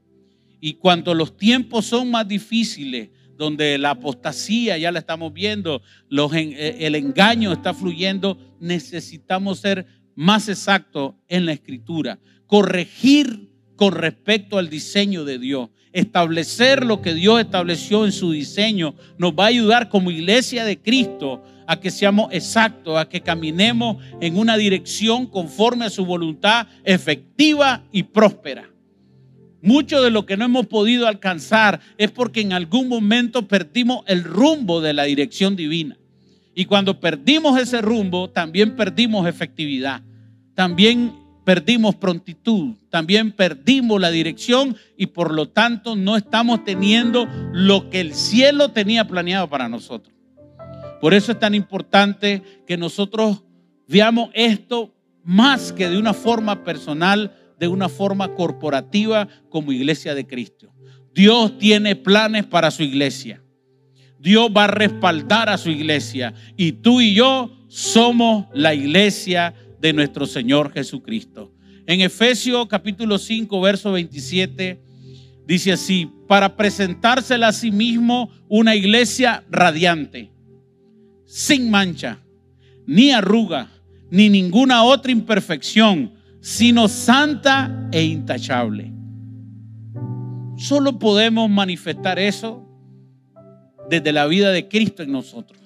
Y 0.59 0.75
cuando 0.75 1.13
los 1.13 1.37
tiempos 1.37 1.85
son 1.85 2.09
más 2.09 2.27
difíciles, 2.27 3.09
donde 3.37 3.77
la 3.77 3.91
apostasía 3.91 4.77
ya 4.77 4.91
la 4.91 4.99
estamos 4.99 5.33
viendo, 5.33 5.81
eh, 6.09 6.77
el 6.79 6.95
engaño 6.95 7.51
está 7.51 7.73
fluyendo, 7.73 8.37
necesitamos 8.59 9.59
ser 9.59 9.85
más 10.15 10.49
exacto 10.49 11.15
en 11.27 11.45
la 11.45 11.53
escritura, 11.53 12.19
corregir 12.47 13.49
con 13.75 13.93
respecto 13.93 14.57
al 14.57 14.69
diseño 14.69 15.25
de 15.25 15.39
Dios, 15.39 15.69
establecer 15.91 16.85
lo 16.85 17.01
que 17.01 17.13
Dios 17.13 17.39
estableció 17.39 18.05
en 18.05 18.11
su 18.11 18.31
diseño, 18.31 18.95
nos 19.17 19.33
va 19.33 19.45
a 19.45 19.47
ayudar 19.47 19.89
como 19.89 20.11
iglesia 20.11 20.65
de 20.65 20.79
Cristo 20.79 21.43
a 21.67 21.79
que 21.79 21.91
seamos 21.91 22.31
exactos, 22.31 22.97
a 22.97 23.07
que 23.07 23.21
caminemos 23.21 23.97
en 24.19 24.37
una 24.37 24.57
dirección 24.57 25.27
conforme 25.27 25.85
a 25.85 25.89
su 25.89 26.05
voluntad 26.05 26.67
efectiva 26.83 27.83
y 27.91 28.03
próspera. 28.03 28.69
Mucho 29.61 30.01
de 30.01 30.11
lo 30.11 30.25
que 30.25 30.35
no 30.35 30.45
hemos 30.45 30.67
podido 30.67 31.07
alcanzar 31.07 31.79
es 31.97 32.11
porque 32.11 32.41
en 32.41 32.51
algún 32.51 32.89
momento 32.89 33.47
perdimos 33.47 34.03
el 34.07 34.23
rumbo 34.23 34.81
de 34.81 34.93
la 34.93 35.03
dirección 35.05 35.55
divina. 35.55 35.97
Y 36.55 36.65
cuando 36.65 36.99
perdimos 36.99 37.59
ese 37.59 37.81
rumbo, 37.81 38.29
también 38.29 38.75
perdimos 38.75 39.27
efectividad, 39.27 40.01
también 40.53 41.13
perdimos 41.43 41.95
prontitud, 41.95 42.75
también 42.89 43.31
perdimos 43.31 43.99
la 43.99 44.11
dirección 44.11 44.77
y 44.97 45.07
por 45.07 45.33
lo 45.33 45.49
tanto 45.49 45.95
no 45.95 46.15
estamos 46.15 46.63
teniendo 46.63 47.27
lo 47.51 47.89
que 47.89 47.99
el 47.99 48.13
cielo 48.13 48.69
tenía 48.69 49.07
planeado 49.07 49.49
para 49.49 49.67
nosotros. 49.67 50.13
Por 51.01 51.13
eso 51.13 51.33
es 51.33 51.39
tan 51.39 51.53
importante 51.53 52.41
que 52.65 52.77
nosotros 52.77 53.43
veamos 53.87 54.29
esto 54.33 54.93
más 55.23 55.73
que 55.73 55.89
de 55.89 55.97
una 55.97 56.13
forma 56.13 56.63
personal, 56.63 57.35
de 57.59 57.67
una 57.67 57.89
forma 57.89 58.35
corporativa 58.35 59.27
como 59.49 59.71
iglesia 59.71 60.15
de 60.15 60.25
Cristo. 60.25 60.71
Dios 61.13 61.57
tiene 61.57 61.95
planes 61.95 62.45
para 62.45 62.71
su 62.71 62.83
iglesia. 62.83 63.42
Dios 64.23 64.49
va 64.55 64.63
a 64.63 64.67
respaldar 64.67 65.49
a 65.49 65.57
su 65.57 65.69
iglesia. 65.69 66.33
Y 66.55 66.71
tú 66.71 67.01
y 67.01 67.13
yo 67.13 67.51
somos 67.67 68.45
la 68.53 68.73
iglesia 68.73 69.53
de 69.81 69.91
nuestro 69.91 70.25
Señor 70.25 70.71
Jesucristo. 70.71 71.51
En 71.85 71.99
Efesios 71.99 72.67
capítulo 72.69 73.17
5, 73.17 73.59
verso 73.59 73.91
27, 73.91 74.81
dice 75.45 75.73
así, 75.73 76.09
para 76.25 76.55
presentársela 76.55 77.49
a 77.49 77.51
sí 77.51 77.69
mismo 77.69 78.31
una 78.47 78.75
iglesia 78.75 79.43
radiante, 79.51 80.31
sin 81.25 81.69
mancha, 81.69 82.19
ni 82.87 83.11
arruga, 83.11 83.71
ni 84.09 84.29
ninguna 84.29 84.83
otra 84.83 85.11
imperfección, 85.11 86.13
sino 86.39 86.87
santa 86.87 87.89
e 87.91 88.03
intachable. 88.03 88.93
Solo 90.55 90.97
podemos 90.97 91.49
manifestar 91.49 92.19
eso 92.19 92.63
desde 93.89 94.11
la 94.11 94.25
vida 94.27 94.51
de 94.51 94.67
Cristo 94.67 95.03
en 95.03 95.11
nosotros. 95.11 95.59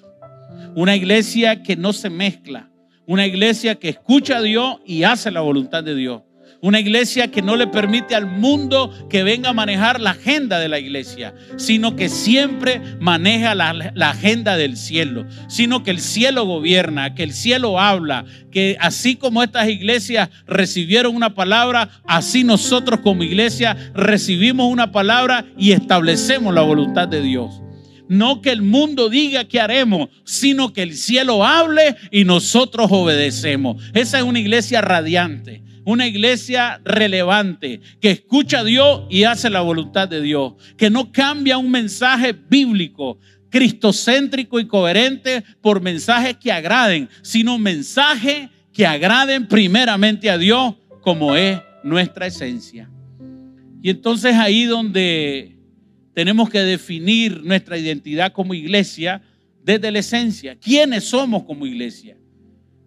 Una 0.74 0.96
iglesia 0.96 1.62
que 1.62 1.76
no 1.76 1.92
se 1.92 2.10
mezcla. 2.10 2.68
Una 3.06 3.26
iglesia 3.26 3.74
que 3.76 3.88
escucha 3.88 4.38
a 4.38 4.42
Dios 4.42 4.76
y 4.84 5.02
hace 5.02 5.30
la 5.30 5.40
voluntad 5.40 5.82
de 5.82 5.94
Dios. 5.94 6.22
Una 6.60 6.80
iglesia 6.80 7.30
que 7.30 7.40
no 7.40 7.54
le 7.54 7.68
permite 7.68 8.16
al 8.16 8.26
mundo 8.26 8.92
que 9.08 9.22
venga 9.22 9.50
a 9.50 9.52
manejar 9.52 10.00
la 10.00 10.10
agenda 10.10 10.58
de 10.58 10.68
la 10.68 10.80
iglesia, 10.80 11.32
sino 11.56 11.94
que 11.94 12.08
siempre 12.08 12.82
maneja 12.98 13.54
la, 13.54 13.72
la, 13.72 14.10
agenda 14.10 14.56
del 14.56 14.76
cielo, 14.76 15.24
sino 15.48 15.84
que 15.84 15.92
el 15.92 16.00
cielo 16.00 16.46
gobierna, 16.46 17.14
que 17.14 17.22
el 17.22 17.32
cielo 17.32 17.78
habla, 17.78 18.24
que 18.50 18.76
así 18.80 19.14
como 19.14 19.44
estas 19.44 19.68
iglesias 19.68 20.30
recibieron 20.48 21.14
una 21.14 21.32
palabra, 21.32 21.90
así 22.08 22.42
nosotros 22.42 23.00
como 23.00 23.22
iglesia 23.22 23.76
recibimos 23.94 24.70
una 24.70 24.90
palabra 24.90 25.44
y 25.56 25.70
establecemos 25.70 26.52
la 26.52 26.62
voluntad 26.62 27.06
de 27.06 27.22
Dios. 27.22 27.62
No 28.08 28.40
que 28.40 28.50
el 28.50 28.62
mundo 28.62 29.08
diga 29.08 29.44
qué 29.44 29.60
haremos, 29.60 30.08
sino 30.24 30.72
que 30.72 30.82
el 30.82 30.94
cielo 30.94 31.44
hable 31.44 31.96
y 32.10 32.24
nosotros 32.24 32.88
obedecemos. 32.90 33.82
Esa 33.94 34.18
es 34.18 34.24
una 34.24 34.40
iglesia 34.40 34.80
radiante, 34.80 35.62
una 35.84 36.06
iglesia 36.06 36.80
relevante, 36.84 37.80
que 38.00 38.10
escucha 38.10 38.60
a 38.60 38.64
Dios 38.64 39.02
y 39.10 39.24
hace 39.24 39.50
la 39.50 39.60
voluntad 39.60 40.08
de 40.08 40.22
Dios, 40.22 40.54
que 40.76 40.90
no 40.90 41.12
cambia 41.12 41.58
un 41.58 41.70
mensaje 41.70 42.32
bíblico, 42.32 43.18
cristocéntrico 43.50 44.60
y 44.60 44.66
coherente 44.66 45.44
por 45.60 45.80
mensajes 45.80 46.36
que 46.36 46.52
agraden, 46.52 47.08
sino 47.22 47.58
mensajes 47.58 48.48
que 48.72 48.86
agraden 48.86 49.46
primeramente 49.48 50.30
a 50.30 50.38
Dios 50.38 50.74
como 51.00 51.34
es 51.34 51.60
nuestra 51.82 52.26
esencia. 52.26 52.90
Y 53.82 53.90
entonces 53.90 54.34
ahí 54.34 54.64
donde 54.64 55.57
tenemos 56.18 56.50
que 56.50 56.58
definir 56.58 57.44
nuestra 57.44 57.78
identidad 57.78 58.32
como 58.32 58.52
iglesia 58.52 59.22
desde 59.62 59.88
la 59.92 60.00
esencia. 60.00 60.56
¿Quiénes 60.56 61.04
somos 61.04 61.44
como 61.44 61.64
iglesia? 61.64 62.16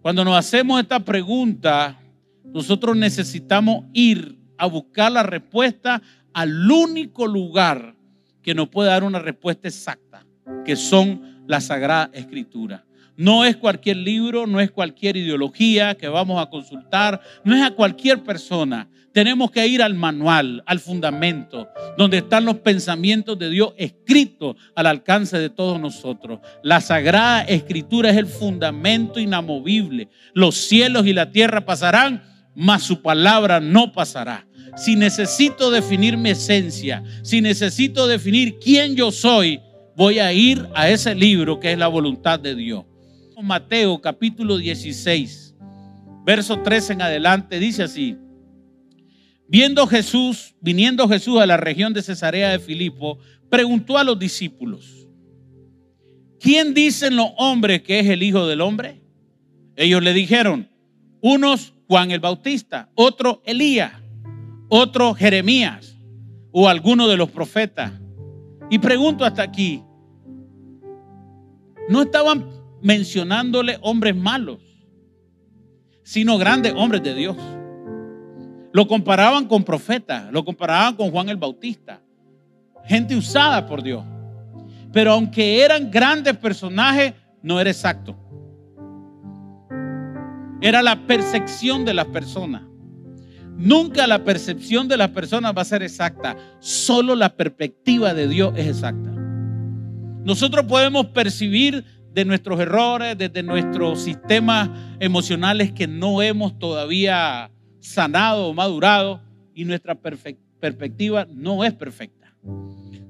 Cuando 0.02 0.22
nos 0.22 0.36
hacemos 0.36 0.78
esta 0.78 1.00
pregunta, 1.00 1.98
nosotros 2.44 2.94
necesitamos 2.94 3.86
ir 3.94 4.36
a 4.58 4.66
buscar 4.66 5.10
la 5.12 5.22
respuesta 5.22 6.02
al 6.34 6.70
único 6.70 7.26
lugar 7.26 7.96
que 8.42 8.54
nos 8.54 8.68
puede 8.68 8.90
dar 8.90 9.02
una 9.02 9.18
respuesta 9.18 9.66
exacta, 9.66 10.26
que 10.66 10.76
son 10.76 11.42
la 11.46 11.62
Sagrada 11.62 12.10
Escritura. 12.12 12.84
No 13.16 13.46
es 13.46 13.56
cualquier 13.56 13.96
libro, 13.96 14.46
no 14.46 14.60
es 14.60 14.70
cualquier 14.70 15.16
ideología 15.16 15.94
que 15.94 16.08
vamos 16.08 16.38
a 16.38 16.50
consultar, 16.50 17.18
no 17.44 17.56
es 17.56 17.62
a 17.62 17.70
cualquier 17.70 18.22
persona, 18.22 18.90
tenemos 19.12 19.50
que 19.50 19.66
ir 19.66 19.82
al 19.82 19.94
manual, 19.94 20.62
al 20.66 20.80
fundamento, 20.80 21.68
donde 21.96 22.18
están 22.18 22.44
los 22.44 22.56
pensamientos 22.56 23.38
de 23.38 23.50
Dios 23.50 23.74
escritos 23.76 24.56
al 24.74 24.86
alcance 24.86 25.38
de 25.38 25.50
todos 25.50 25.80
nosotros. 25.80 26.40
La 26.62 26.80
sagrada 26.80 27.42
escritura 27.42 28.10
es 28.10 28.16
el 28.16 28.26
fundamento 28.26 29.20
inamovible. 29.20 30.08
Los 30.34 30.56
cielos 30.56 31.06
y 31.06 31.12
la 31.12 31.30
tierra 31.30 31.64
pasarán, 31.64 32.22
mas 32.54 32.82
su 32.82 33.02
palabra 33.02 33.60
no 33.60 33.92
pasará. 33.92 34.46
Si 34.76 34.96
necesito 34.96 35.70
definir 35.70 36.16
mi 36.16 36.30
esencia, 36.30 37.02
si 37.22 37.42
necesito 37.42 38.06
definir 38.06 38.58
quién 38.58 38.96
yo 38.96 39.12
soy, 39.12 39.60
voy 39.94 40.18
a 40.18 40.32
ir 40.32 40.66
a 40.74 40.88
ese 40.88 41.14
libro 41.14 41.60
que 41.60 41.72
es 41.72 41.78
la 41.78 41.88
voluntad 41.88 42.40
de 42.40 42.54
Dios. 42.54 42.84
Mateo 43.42 44.00
capítulo 44.00 44.56
16, 44.56 45.56
verso 46.24 46.60
13 46.60 46.92
en 46.94 47.02
adelante, 47.02 47.58
dice 47.58 47.82
así. 47.82 48.16
Viendo 49.48 49.86
Jesús, 49.86 50.54
viniendo 50.60 51.08
Jesús 51.08 51.40
a 51.40 51.46
la 51.46 51.56
región 51.56 51.92
de 51.92 52.02
Cesarea 52.02 52.50
de 52.50 52.58
Filipo, 52.58 53.18
preguntó 53.50 53.98
a 53.98 54.04
los 54.04 54.18
discípulos, 54.18 55.06
¿quién 56.40 56.74
dicen 56.74 57.16
los 57.16 57.28
hombres 57.36 57.82
que 57.82 58.00
es 58.00 58.08
el 58.08 58.22
Hijo 58.22 58.46
del 58.46 58.60
Hombre? 58.60 59.02
Ellos 59.76 60.02
le 60.02 60.12
dijeron, 60.12 60.70
unos 61.20 61.74
Juan 61.86 62.10
el 62.10 62.20
Bautista, 62.20 62.90
otro 62.94 63.42
Elías, 63.44 63.92
otro 64.68 65.14
Jeremías 65.14 65.96
o 66.50 66.68
alguno 66.68 67.08
de 67.08 67.16
los 67.16 67.30
profetas. 67.30 67.92
Y 68.70 68.78
pregunto 68.78 69.24
hasta 69.24 69.42
aquí, 69.42 69.82
no 71.88 72.02
estaban 72.02 72.48
mencionándole 72.80 73.78
hombres 73.82 74.16
malos, 74.16 74.60
sino 76.02 76.38
grandes 76.38 76.72
hombres 76.74 77.02
de 77.02 77.14
Dios. 77.14 77.36
Lo 78.72 78.86
comparaban 78.88 79.46
con 79.46 79.64
profetas, 79.64 80.32
lo 80.32 80.44
comparaban 80.44 80.96
con 80.96 81.10
Juan 81.10 81.28
el 81.28 81.36
Bautista, 81.36 82.00
gente 82.84 83.14
usada 83.14 83.66
por 83.66 83.82
Dios. 83.82 84.04
Pero 84.92 85.12
aunque 85.12 85.62
eran 85.62 85.90
grandes 85.90 86.36
personajes, 86.36 87.14
no 87.42 87.60
era 87.60 87.70
exacto. 87.70 88.16
Era 90.60 90.80
la 90.82 91.06
percepción 91.06 91.84
de 91.84 91.94
las 91.94 92.06
personas. 92.06 92.62
Nunca 93.56 94.06
la 94.06 94.24
percepción 94.24 94.88
de 94.88 94.96
las 94.96 95.10
personas 95.10 95.54
va 95.56 95.62
a 95.62 95.66
ser 95.66 95.82
exacta. 95.82 96.36
Solo 96.60 97.14
la 97.14 97.36
perspectiva 97.36 98.14
de 98.14 98.28
Dios 98.28 98.54
es 98.56 98.66
exacta. 98.66 99.10
Nosotros 100.24 100.64
podemos 100.66 101.06
percibir 101.06 101.84
de 102.12 102.24
nuestros 102.24 102.60
errores, 102.60 103.16
desde 103.18 103.42
nuestros 103.42 104.00
sistemas 104.00 104.70
emocionales 105.00 105.72
que 105.72 105.86
no 105.86 106.22
hemos 106.22 106.58
todavía 106.58 107.50
sanado 107.82 108.46
o 108.46 108.54
madurado 108.54 109.20
y 109.54 109.64
nuestra 109.64 109.96
perspectiva 109.96 111.26
no 111.28 111.64
es 111.64 111.74
perfecta. 111.74 112.32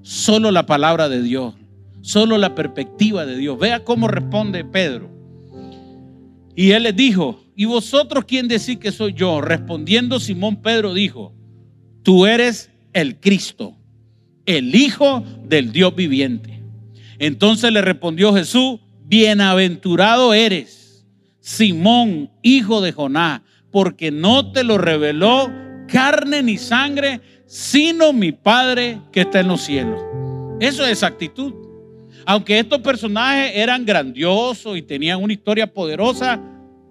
Solo 0.00 0.50
la 0.50 0.66
palabra 0.66 1.08
de 1.08 1.22
Dios, 1.22 1.54
solo 2.00 2.38
la 2.38 2.54
perspectiva 2.54 3.24
de 3.26 3.36
Dios. 3.36 3.58
Vea 3.58 3.84
cómo 3.84 4.08
responde 4.08 4.64
Pedro. 4.64 5.10
Y 6.56 6.72
él 6.72 6.82
les 6.84 6.96
dijo, 6.96 7.44
¿y 7.54 7.66
vosotros 7.66 8.24
quién 8.24 8.48
decís 8.48 8.78
que 8.78 8.90
soy 8.92 9.12
yo? 9.12 9.40
Respondiendo 9.40 10.18
Simón 10.18 10.56
Pedro 10.56 10.94
dijo, 10.94 11.34
tú 12.02 12.26
eres 12.26 12.70
el 12.92 13.20
Cristo, 13.20 13.76
el 14.46 14.74
Hijo 14.74 15.22
del 15.44 15.70
Dios 15.70 15.94
viviente. 15.94 16.62
Entonces 17.18 17.70
le 17.72 17.82
respondió 17.82 18.34
Jesús, 18.34 18.80
bienaventurado 19.04 20.34
eres, 20.34 21.06
Simón, 21.40 22.30
hijo 22.42 22.80
de 22.80 22.92
Jonás, 22.92 23.42
porque 23.72 24.12
no 24.12 24.52
te 24.52 24.62
lo 24.62 24.78
reveló 24.78 25.50
carne 25.88 26.42
ni 26.42 26.58
sangre, 26.58 27.20
sino 27.46 28.12
mi 28.12 28.30
Padre 28.30 29.00
que 29.10 29.22
está 29.22 29.40
en 29.40 29.48
los 29.48 29.62
cielos. 29.62 30.00
Eso 30.60 30.86
es 30.86 31.02
actitud. 31.02 31.54
Aunque 32.24 32.58
estos 32.58 32.80
personajes 32.80 33.52
eran 33.56 33.84
grandiosos 33.84 34.76
y 34.76 34.82
tenían 34.82 35.20
una 35.20 35.32
historia 35.32 35.72
poderosa, 35.72 36.40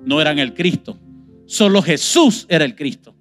no 0.04 0.20
eran 0.20 0.40
el 0.40 0.54
Cristo. 0.54 1.00
Solo 1.46 1.82
Jesús 1.82 2.46
era 2.50 2.66
el 2.66 2.76
Cristo. 2.76 3.16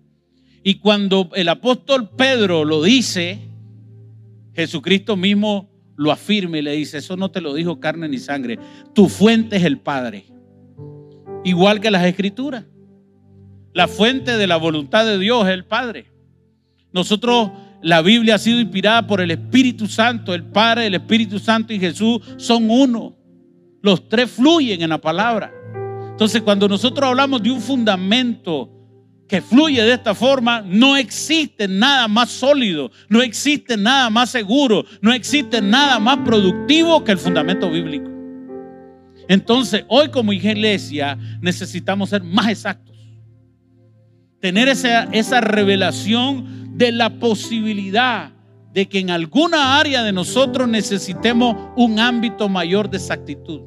Y 0.62 0.76
cuando 0.76 1.30
el 1.34 1.48
apóstol 1.48 2.10
Pedro 2.16 2.64
lo 2.64 2.82
dice, 2.82 3.38
Jesucristo 4.54 5.16
mismo 5.16 5.70
lo 5.96 6.10
afirma 6.10 6.58
y 6.58 6.62
le 6.62 6.72
dice, 6.72 6.98
eso 6.98 7.16
no 7.16 7.30
te 7.30 7.40
lo 7.40 7.54
dijo 7.54 7.78
carne 7.78 8.08
ni 8.08 8.18
sangre, 8.18 8.58
tu 8.94 9.08
fuente 9.08 9.56
es 9.56 9.64
el 9.64 9.78
Padre. 9.78 10.24
Igual 11.44 11.80
que 11.80 11.90
las 11.90 12.04
escrituras. 12.04 12.64
La 13.72 13.86
fuente 13.86 14.36
de 14.36 14.46
la 14.46 14.56
voluntad 14.56 15.04
de 15.06 15.18
Dios 15.18 15.46
es 15.46 15.54
el 15.54 15.64
Padre. 15.64 16.10
Nosotros, 16.92 17.50
la 17.82 18.02
Biblia 18.02 18.34
ha 18.34 18.38
sido 18.38 18.60
inspirada 18.60 19.06
por 19.06 19.20
el 19.20 19.30
Espíritu 19.30 19.86
Santo, 19.86 20.34
el 20.34 20.44
Padre, 20.44 20.86
el 20.86 20.94
Espíritu 20.94 21.38
Santo 21.38 21.72
y 21.72 21.78
Jesús 21.78 22.20
son 22.36 22.68
uno. 22.68 23.16
Los 23.80 24.08
tres 24.08 24.30
fluyen 24.30 24.82
en 24.82 24.90
la 24.90 25.00
palabra. 25.00 25.52
Entonces, 26.10 26.42
cuando 26.42 26.68
nosotros 26.68 27.08
hablamos 27.08 27.42
de 27.42 27.50
un 27.50 27.60
fundamento 27.60 28.70
que 29.28 29.40
fluye 29.40 29.80
de 29.80 29.92
esta 29.92 30.14
forma, 30.14 30.60
no 30.62 30.96
existe 30.96 31.68
nada 31.68 32.08
más 32.08 32.30
sólido, 32.30 32.90
no 33.08 33.22
existe 33.22 33.76
nada 33.76 34.10
más 34.10 34.30
seguro, 34.30 34.84
no 35.00 35.12
existe 35.12 35.62
nada 35.62 36.00
más 36.00 36.18
productivo 36.18 37.04
que 37.04 37.12
el 37.12 37.18
fundamento 37.18 37.70
bíblico. 37.70 38.10
Entonces, 39.28 39.84
hoy 39.86 40.08
como 40.08 40.32
iglesia 40.32 41.16
necesitamos 41.40 42.10
ser 42.10 42.24
más 42.24 42.48
exactos 42.48 42.89
tener 44.40 44.68
esa, 44.68 45.04
esa 45.04 45.40
revelación 45.40 46.76
de 46.76 46.92
la 46.92 47.18
posibilidad 47.18 48.32
de 48.72 48.88
que 48.88 48.98
en 49.00 49.10
alguna 49.10 49.78
área 49.78 50.02
de 50.02 50.12
nosotros 50.12 50.68
necesitemos 50.68 51.56
un 51.76 51.98
ámbito 51.98 52.48
mayor 52.48 52.88
de 52.88 52.98
exactitud. 52.98 53.62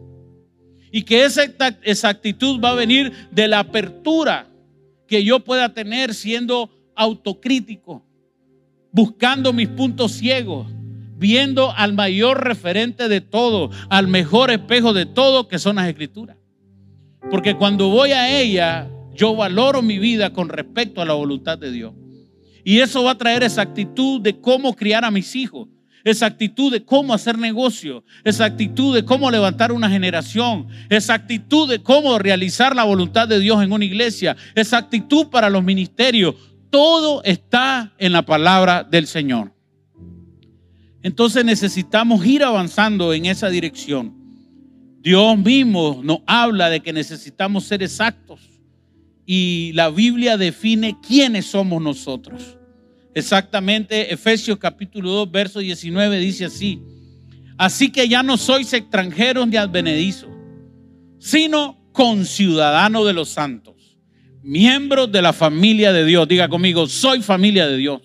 Y 0.91 1.03
que 1.03 1.25
esa 1.25 1.43
exactitud 1.83 2.59
va 2.63 2.71
a 2.71 2.75
venir 2.75 3.11
de 3.31 3.47
la 3.47 3.59
apertura 3.59 4.47
que 5.07 5.23
yo 5.23 5.39
pueda 5.39 5.73
tener 5.73 6.13
siendo 6.13 6.69
autocrítico, 6.95 8.05
buscando 8.91 9.53
mis 9.53 9.67
puntos 9.67 10.13
ciegos, 10.13 10.67
viendo 11.17 11.71
al 11.71 11.93
mayor 11.93 12.43
referente 12.43 13.09
de 13.09 13.21
todo, 13.21 13.71
al 13.89 14.07
mejor 14.07 14.51
espejo 14.51 14.93
de 14.93 15.05
todo 15.05 15.47
que 15.47 15.59
son 15.59 15.77
las 15.77 15.87
escrituras. 15.87 16.37
Porque 17.31 17.55
cuando 17.55 17.89
voy 17.89 18.11
a 18.11 18.39
ella, 18.39 18.87
yo 19.15 19.35
valoro 19.35 19.81
mi 19.81 19.99
vida 19.99 20.31
con 20.33 20.49
respecto 20.49 21.01
a 21.01 21.05
la 21.05 21.13
voluntad 21.13 21.57
de 21.57 21.71
Dios. 21.71 21.93
Y 22.63 22.79
eso 22.79 23.03
va 23.03 23.11
a 23.11 23.17
traer 23.17 23.43
esa 23.43 23.61
actitud 23.61 24.21
de 24.21 24.39
cómo 24.39 24.75
criar 24.75 25.03
a 25.03 25.11
mis 25.11 25.35
hijos, 25.35 25.67
esa 26.03 26.25
actitud 26.25 26.71
de 26.71 26.83
cómo 26.83 27.13
hacer 27.13 27.37
negocio, 27.37 28.03
esa 28.23 28.45
actitud 28.45 28.95
de 28.95 29.05
cómo 29.05 29.29
levantar 29.29 29.71
una 29.71 29.89
generación, 29.89 30.67
esa 30.89 31.13
actitud 31.13 31.69
de 31.69 31.81
cómo 31.81 32.17
realizar 32.19 32.75
la 32.75 32.83
voluntad 32.83 33.27
de 33.27 33.39
Dios 33.39 33.61
en 33.63 33.71
una 33.71 33.85
iglesia, 33.85 34.35
esa 34.55 34.77
actitud 34.77 35.27
para 35.27 35.49
los 35.49 35.63
ministerios. 35.63 36.35
Todo 36.69 37.21
está 37.23 37.93
en 37.97 38.13
la 38.13 38.25
palabra 38.25 38.83
del 38.83 39.07
Señor. 39.07 39.53
Entonces 41.03 41.43
necesitamos 41.43 42.25
ir 42.25 42.43
avanzando 42.43 43.13
en 43.13 43.25
esa 43.25 43.49
dirección. 43.49 44.15
Dios 45.01 45.37
mismo 45.37 45.99
nos 46.01 46.19
habla 46.25 46.69
de 46.69 46.79
que 46.79 46.93
necesitamos 46.93 47.65
ser 47.65 47.83
exactos 47.83 48.52
y 49.25 49.71
la 49.73 49.89
Biblia 49.89 50.37
define 50.37 50.97
quiénes 51.05 51.45
somos 51.45 51.81
nosotros. 51.81 52.57
Exactamente, 53.13 54.11
Efesios 54.11 54.57
capítulo 54.57 55.11
2, 55.11 55.31
verso 55.31 55.59
19 55.59 56.19
dice 56.19 56.45
así, 56.45 56.81
así 57.57 57.91
que 57.91 58.07
ya 58.07 58.23
no 58.23 58.37
sois 58.37 58.73
extranjeros 58.73 59.47
ni 59.47 59.55
advenedizos, 59.55 60.31
sino 61.19 61.79
conciudadanos 61.91 63.05
de 63.05 63.13
los 63.13 63.29
santos, 63.29 63.97
miembros 64.41 65.11
de 65.11 65.21
la 65.21 65.31
familia 65.31 65.93
de 65.93 66.05
Dios. 66.05 66.27
Diga 66.27 66.49
conmigo, 66.49 66.87
soy 66.87 67.21
familia 67.21 67.67
de 67.67 67.77
Dios. 67.77 68.01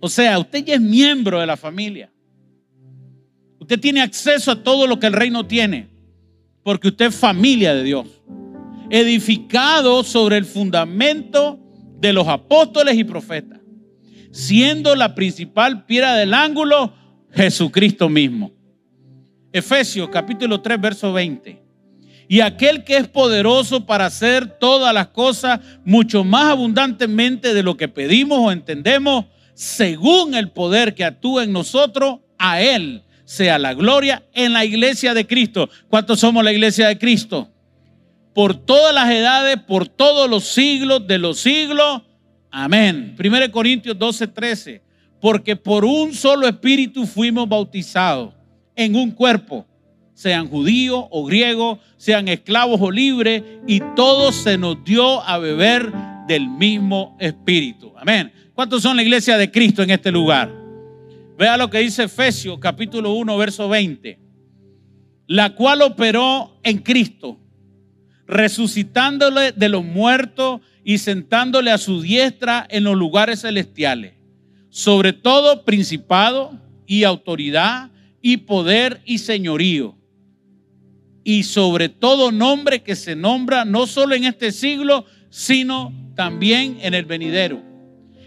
O 0.00 0.08
sea, 0.08 0.38
usted 0.38 0.64
ya 0.66 0.74
es 0.74 0.80
miembro 0.82 1.40
de 1.40 1.46
la 1.46 1.56
familia. 1.56 2.12
Usted 3.58 3.80
tiene 3.80 4.02
acceso 4.02 4.50
a 4.50 4.62
todo 4.62 4.86
lo 4.86 5.00
que 5.00 5.06
el 5.06 5.14
reino 5.14 5.46
tiene, 5.46 5.88
porque 6.62 6.88
usted 6.88 7.06
es 7.06 7.14
familia 7.14 7.74
de 7.74 7.84
Dios 7.84 8.06
edificado 8.90 10.04
sobre 10.04 10.36
el 10.36 10.44
fundamento 10.44 11.58
de 11.98 12.12
los 12.12 12.28
apóstoles 12.28 12.96
y 12.96 13.04
profetas, 13.04 13.60
siendo 14.30 14.94
la 14.94 15.14
principal 15.14 15.84
piedra 15.86 16.14
del 16.16 16.34
ángulo 16.34 16.92
Jesucristo 17.32 18.08
mismo. 18.08 18.52
Efesios 19.52 20.08
capítulo 20.10 20.60
3, 20.60 20.80
verso 20.80 21.12
20. 21.12 21.62
Y 22.28 22.40
aquel 22.40 22.84
que 22.84 22.96
es 22.96 23.06
poderoso 23.06 23.86
para 23.86 24.06
hacer 24.06 24.58
todas 24.58 24.92
las 24.92 25.08
cosas 25.08 25.60
mucho 25.84 26.24
más 26.24 26.50
abundantemente 26.50 27.54
de 27.54 27.62
lo 27.62 27.76
que 27.76 27.88
pedimos 27.88 28.38
o 28.38 28.50
entendemos, 28.50 29.26
según 29.54 30.34
el 30.34 30.50
poder 30.50 30.94
que 30.94 31.04
actúa 31.04 31.44
en 31.44 31.52
nosotros, 31.52 32.20
a 32.38 32.60
Él 32.60 33.04
sea 33.24 33.58
la 33.58 33.74
gloria 33.74 34.24
en 34.34 34.52
la 34.52 34.64
iglesia 34.64 35.14
de 35.14 35.26
Cristo. 35.26 35.68
¿Cuántos 35.88 36.20
somos 36.20 36.44
la 36.44 36.52
iglesia 36.52 36.88
de 36.88 36.98
Cristo? 36.98 37.53
Por 38.34 38.56
todas 38.56 38.92
las 38.92 39.08
edades, 39.10 39.56
por 39.58 39.88
todos 39.88 40.28
los 40.28 40.44
siglos 40.44 41.06
de 41.06 41.18
los 41.18 41.38
siglos. 41.38 42.02
Amén. 42.50 43.16
1 43.18 43.52
Corintios 43.52 43.98
12, 43.98 44.26
13. 44.26 44.82
Porque 45.20 45.56
por 45.56 45.84
un 45.84 46.12
solo 46.12 46.46
espíritu 46.46 47.06
fuimos 47.06 47.48
bautizados 47.48 48.34
en 48.76 48.96
un 48.96 49.12
cuerpo, 49.12 49.64
sean 50.12 50.48
judíos 50.48 51.06
o 51.10 51.24
griegos, 51.24 51.78
sean 51.96 52.28
esclavos 52.28 52.80
o 52.80 52.90
libres, 52.90 53.42
y 53.66 53.80
todos 53.94 54.34
se 54.34 54.58
nos 54.58 54.84
dio 54.84 55.22
a 55.22 55.38
beber 55.38 55.92
del 56.26 56.48
mismo 56.48 57.16
espíritu. 57.20 57.92
Amén. 57.96 58.32
¿Cuántos 58.52 58.82
son 58.82 58.96
la 58.96 59.02
iglesia 59.02 59.38
de 59.38 59.50
Cristo 59.50 59.82
en 59.82 59.90
este 59.90 60.10
lugar? 60.10 60.52
Vea 61.38 61.56
lo 61.56 61.70
que 61.70 61.78
dice 61.78 62.04
Efesios 62.04 62.58
capítulo 62.58 63.12
1, 63.12 63.36
verso 63.36 63.68
20. 63.68 64.18
La 65.26 65.54
cual 65.54 65.82
operó 65.82 66.58
en 66.62 66.78
Cristo 66.78 67.38
resucitándole 68.26 69.52
de 69.52 69.68
los 69.68 69.84
muertos 69.84 70.60
y 70.84 70.98
sentándole 70.98 71.70
a 71.70 71.78
su 71.78 72.02
diestra 72.02 72.66
en 72.70 72.84
los 72.84 72.96
lugares 72.96 73.42
celestiales, 73.42 74.14
sobre 74.70 75.12
todo 75.12 75.64
principado 75.64 76.58
y 76.86 77.04
autoridad 77.04 77.90
y 78.20 78.38
poder 78.38 79.00
y 79.04 79.18
señorío, 79.18 79.96
y 81.22 81.42
sobre 81.44 81.88
todo 81.88 82.32
nombre 82.32 82.82
que 82.82 82.96
se 82.96 83.16
nombra 83.16 83.64
no 83.64 83.86
solo 83.86 84.14
en 84.14 84.24
este 84.24 84.52
siglo, 84.52 85.06
sino 85.30 85.92
también 86.14 86.78
en 86.82 86.94
el 86.94 87.06
venidero. 87.06 87.62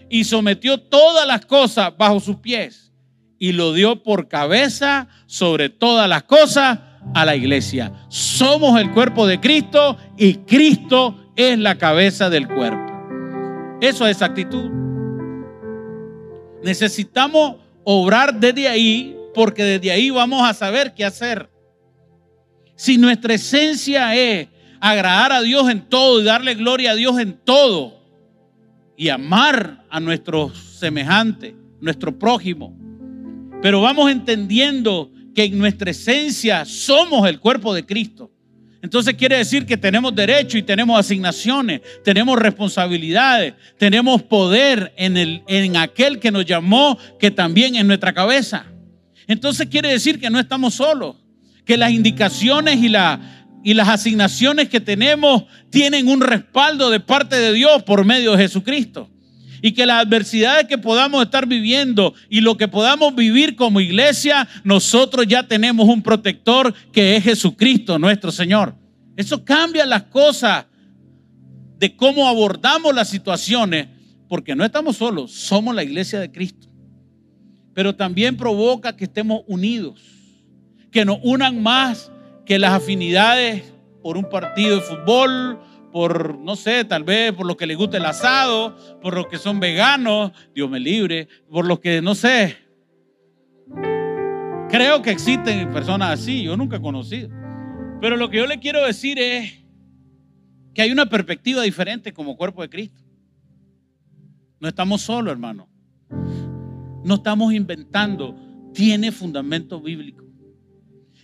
Y 0.10 0.23
sometió 0.23 0.79
todas 0.79 1.27
las 1.27 1.45
cosas 1.45 1.95
bajo 1.95 2.19
sus 2.19 2.38
pies 2.38 2.91
y 3.39 3.51
lo 3.51 3.73
dio 3.73 4.03
por 4.03 4.27
cabeza 4.27 5.07
sobre 5.27 5.69
todas 5.69 6.10
las 6.10 6.23
cosas 6.23 6.79
a 7.13 7.26
la 7.26 7.36
iglesia. 7.36 7.91
Somos 8.10 8.80
el 8.80 8.91
cuerpo 8.91 9.28
de 9.28 9.39
Cristo 9.39 9.98
y 10.17 10.36
Cristo 10.36 11.15
es 11.36 11.58
la 11.58 11.78
cabeza 11.78 12.30
del 12.30 12.48
cuerpo. 12.48 13.78
Eso 13.82 14.08
es 14.08 14.22
actitud. 14.22 14.70
Necesitamos 16.63 17.58
obrar 17.84 18.39
desde 18.39 18.67
ahí 18.67 19.15
porque 19.34 19.63
desde 19.63 19.91
ahí 19.91 20.10
vamos 20.10 20.48
a 20.48 20.54
saber 20.54 20.93
qué 20.93 21.06
hacer. 21.06 21.50
Si 22.76 22.98
nuestra 22.98 23.36
esencia 23.36 24.15
es 24.15 24.48
agradar 24.80 25.32
a 25.32 25.41
Dios 25.41 25.70
en 25.70 25.82
todo 25.82 26.22
y 26.22 26.24
darle 26.24 26.56
gloria 26.56 26.91
a 26.91 26.96
Dios 26.96 27.20
en 27.20 27.38
todo 27.43 28.02
y 28.96 29.10
amar 29.10 29.86
a 29.89 30.00
nuestros 30.00 30.58
semejantes, 30.80 31.54
nuestro 31.80 32.17
prójimo, 32.17 32.76
pero 33.62 33.82
vamos 33.82 34.12
entendiendo 34.12 35.12
que 35.38 35.43
en 35.43 35.60
nuestra 35.60 35.91
esencia 35.91 36.65
somos 36.65 37.30
el 37.30 37.39
cuerpo 37.39 37.71
de 37.71 37.86
Cristo. 37.86 38.32
Entonces 38.82 39.13
quiere 39.13 39.38
decir 39.38 39.67
que 39.67 39.78
tenemos 39.78 40.15
derecho 40.15 40.58
y 40.58 40.63
tenemos 40.63 41.00
asignaciones, 41.00 41.82
tenemos 42.04 42.39
responsabilidades, 42.39 43.54
tenemos 43.78 44.23
poder 44.23 44.95
en, 44.97 45.15
el, 45.15 45.43
en 45.47 45.78
aquel 45.78 46.17
que 46.17 46.32
nos 46.32 46.43
llamó, 46.43 46.97
que 47.19 47.30
también 47.30 47.76
es 47.76 47.86
nuestra 47.86 48.13
cabeza. 48.13 48.65
Entonces 49.28 49.67
quiere 49.67 49.91
decir 49.91 50.19
que 50.19 50.32
no 50.32 50.39
estamos 50.39 50.73
solos, 50.73 51.17
que 51.65 51.78
las 51.78 51.91
indicaciones 51.91 52.78
y, 52.78 52.89
la, 52.89 53.45
y 53.63 53.76
las 53.76 53.89
asignaciones 53.89 54.69
que 54.69 54.80
tenemos 54.80 55.43
tienen 55.69 56.08
un 56.08 56.19
respaldo 56.19 56.89
de 56.89 57.00
parte 57.00 57.36
de 57.36 57.54
Dios 57.54 57.84
por 57.84 58.04
medio 58.06 58.32
de 58.32 58.39
Jesucristo 58.39 59.08
y 59.62 59.72
que 59.72 59.86
las 59.86 60.06
adversidades 60.06 60.67
que 60.67 60.78
podamos 60.78 61.24
estar 61.24 61.48
viviendo 61.48 62.13
y 62.30 62.41
lo 62.41 62.58
que 62.58 62.67
podamos 62.67 63.15
vivir 63.15 63.56
como 63.56 63.80
iglesia, 63.80 64.48
nosotros 64.63 65.26
ya 65.28 65.43
tenemos 65.43 65.88
un 65.88 66.02
protector 66.02 66.74
que 66.91 67.15
es 67.15 67.24
Jesucristo, 67.24 67.98
nuestro 68.00 68.32
Señor. 68.32 68.76
Eso 69.15 69.43
cambia 69.43 69.86
las 69.86 70.04
cosas 70.04 70.65
de 71.80 71.96
cómo 71.96 72.28
abordamos 72.28 72.93
las 72.93 73.10
situaciones, 73.10 73.88
porque 74.28 74.56
no 74.56 74.65
estamos 74.65 74.98
solos, 74.98 75.32
somos 75.32 75.76
la 75.76 75.84
iglesia 75.84 76.20
de 76.20 76.32
Cristo. 76.32 76.67
Pero 77.74 77.96
también 77.96 78.38
provoca 78.38 78.96
que 78.96 79.06
estemos 79.06 79.41
unidos, 79.48 80.02
que 80.91 81.06
nos 81.06 81.20
unan 81.24 81.62
más 81.62 82.12
que 82.46 82.58
las 82.58 82.72
afinidades 82.72 83.63
por 84.02 84.17
un 84.17 84.30
partido 84.30 84.76
de 84.78 84.82
fútbol, 84.82 85.60
por, 85.91 86.38
no 86.38 86.56
sé, 86.56 86.86
tal 86.86 87.04
vez 87.04 87.34
por 87.34 87.45
lo 87.45 87.58
que 87.58 87.65
les 87.65 87.78
gusta 87.78 87.97
el 87.97 88.06
asado, 88.06 88.76
por 89.02 89.15
los 89.15 89.28
que 89.28 89.38
son 89.38 89.60
veganos, 89.60 90.32
Dios 90.54 90.69
me 90.69 90.80
libre, 90.80 91.28
por 91.50 91.65
los 91.65 91.80
que, 91.80 92.02
no 92.02 92.15
sé. 92.15 92.58
Creo 94.69 95.02
que 95.02 95.12
existen 95.12 95.71
personas 95.71 96.19
así, 96.19 96.43
yo 96.43 96.58
nunca 96.58 96.78
he 96.78 96.82
conocido. 96.82 97.30
Pero 98.02 98.17
lo 98.17 98.30
que 98.30 98.38
yo 98.38 98.47
le 98.47 98.60
quiero 98.60 98.86
decir 98.86 99.17
es 99.17 99.65
que 100.73 100.82
hay 100.82 100.91
una 100.91 101.08
perspectiva 101.08 101.63
diferente 101.63 102.13
como 102.13 102.38
cuerpo 102.38 102.62
de 102.62 102.69
Cristo. 102.69 103.02
No 104.60 104.67
estamos 104.67 105.02
solos, 105.02 105.32
hermano. 105.32 105.69
No 107.04 107.15
estamos 107.15 107.54
inventando. 107.54 108.36
Tiene 108.73 109.12
fundamento 109.12 109.82
bíblico. 109.82 110.26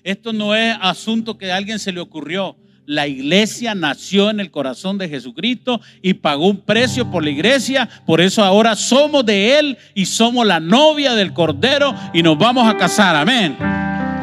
Esto 0.03 0.33
no 0.33 0.55
es 0.55 0.75
asunto 0.81 1.37
que 1.37 1.51
a 1.51 1.55
alguien 1.55 1.79
se 1.79 1.91
le 1.91 1.99
ocurrió. 1.99 2.57
La 2.85 3.07
iglesia 3.07 3.75
nació 3.75 4.29
en 4.29 4.41
el 4.41 4.51
corazón 4.51 4.97
de 4.97 5.07
Jesucristo 5.07 5.79
y 6.01 6.15
pagó 6.15 6.47
un 6.47 6.59
precio 6.59 7.09
por 7.09 7.23
la 7.23 7.29
iglesia. 7.29 7.89
Por 8.05 8.19
eso 8.19 8.43
ahora 8.43 8.75
somos 8.75 9.25
de 9.25 9.57
Él 9.57 9.77
y 9.95 10.05
somos 10.05 10.45
la 10.45 10.59
novia 10.59 11.13
del 11.13 11.33
Cordero 11.33 11.95
y 12.13 12.21
nos 12.21 12.37
vamos 12.37 12.67
a 12.67 12.75
casar. 12.75 13.15
Amén. 13.15 13.55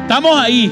Estamos 0.03 0.37
ahí. 0.37 0.71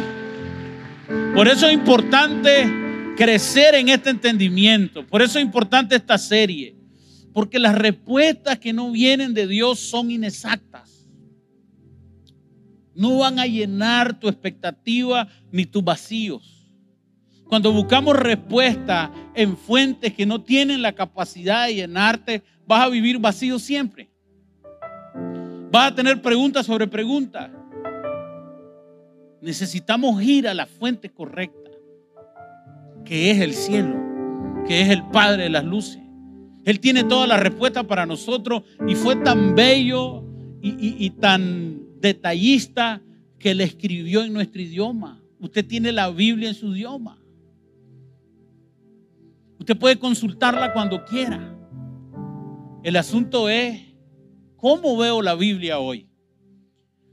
Por 1.34 1.47
eso 1.47 1.67
es 1.67 1.73
importante 1.73 2.71
crecer 3.17 3.73
en 3.73 3.89
este 3.89 4.12
entendimiento. 4.12 5.06
Por 5.08 5.23
eso 5.23 5.39
es 5.39 5.45
importante 5.45 5.95
esta 5.95 6.17
serie. 6.17 6.75
Porque 7.34 7.58
las 7.58 7.75
respuestas 7.75 8.60
que 8.60 8.71
no 8.71 8.91
vienen 8.91 9.34
de 9.34 9.47
Dios 9.47 9.80
son 9.80 10.12
inexactas. 10.12 11.08
No 12.93 13.19
van 13.19 13.39
a 13.39 13.47
llenar 13.47 14.19
tu 14.19 14.28
expectativa 14.28 15.28
ni 15.52 15.65
tus 15.65 15.84
vacíos. 15.84 16.59
Cuando 17.49 17.73
buscamos 17.73 18.15
respuesta 18.15 19.12
en 19.33 19.57
fuentes 19.57 20.13
que 20.13 20.27
no 20.27 20.39
tienen 20.39 20.83
la 20.83 20.93
capacidad 20.93 21.65
de 21.65 21.73
llenarte, 21.73 22.43
vas 22.67 22.85
a 22.85 22.89
vivir 22.89 23.17
vacío 23.17 23.57
siempre. 23.57 24.07
Vas 25.71 25.91
a 25.91 25.95
tener 25.95 26.21
preguntas 26.21 26.67
sobre 26.67 26.85
preguntas. 26.85 27.49
Necesitamos 29.41 30.21
ir 30.21 30.47
a 30.47 30.53
la 30.53 30.67
fuente 30.67 31.09
correcta, 31.09 31.71
que 33.03 33.31
es 33.31 33.39
el 33.39 33.55
cielo, 33.55 33.95
que 34.67 34.81
es 34.81 34.89
el 34.89 35.03
Padre 35.07 35.43
de 35.43 35.49
las 35.49 35.65
luces. 35.65 36.03
Él 36.65 36.79
tiene 36.79 37.03
toda 37.03 37.25
la 37.25 37.38
respuesta 37.38 37.81
para 37.83 38.05
nosotros 38.05 38.62
y 38.88 38.93
fue 38.93 39.15
tan 39.15 39.55
bello 39.55 40.23
y 40.62 41.09
tan 41.12 41.81
detallista 41.99 43.01
que 43.39 43.55
le 43.55 43.63
escribió 43.63 44.23
en 44.23 44.33
nuestro 44.33 44.62
idioma. 44.62 45.19
Usted 45.39 45.65
tiene 45.65 45.91
la 45.91 46.12
Biblia 46.12 46.49
en 46.49 46.55
su 46.55 46.75
idioma. 46.75 47.18
Usted 49.60 49.78
puede 49.78 50.00
consultarla 50.00 50.72
cuando 50.74 51.04
quiera. 51.04 51.56
El 52.82 52.95
asunto 52.95 53.50
es, 53.50 53.82
¿cómo 54.56 54.98
veo 54.98 55.22
la 55.22 55.36
Biblia 55.36 55.80
hoy? 55.80 56.10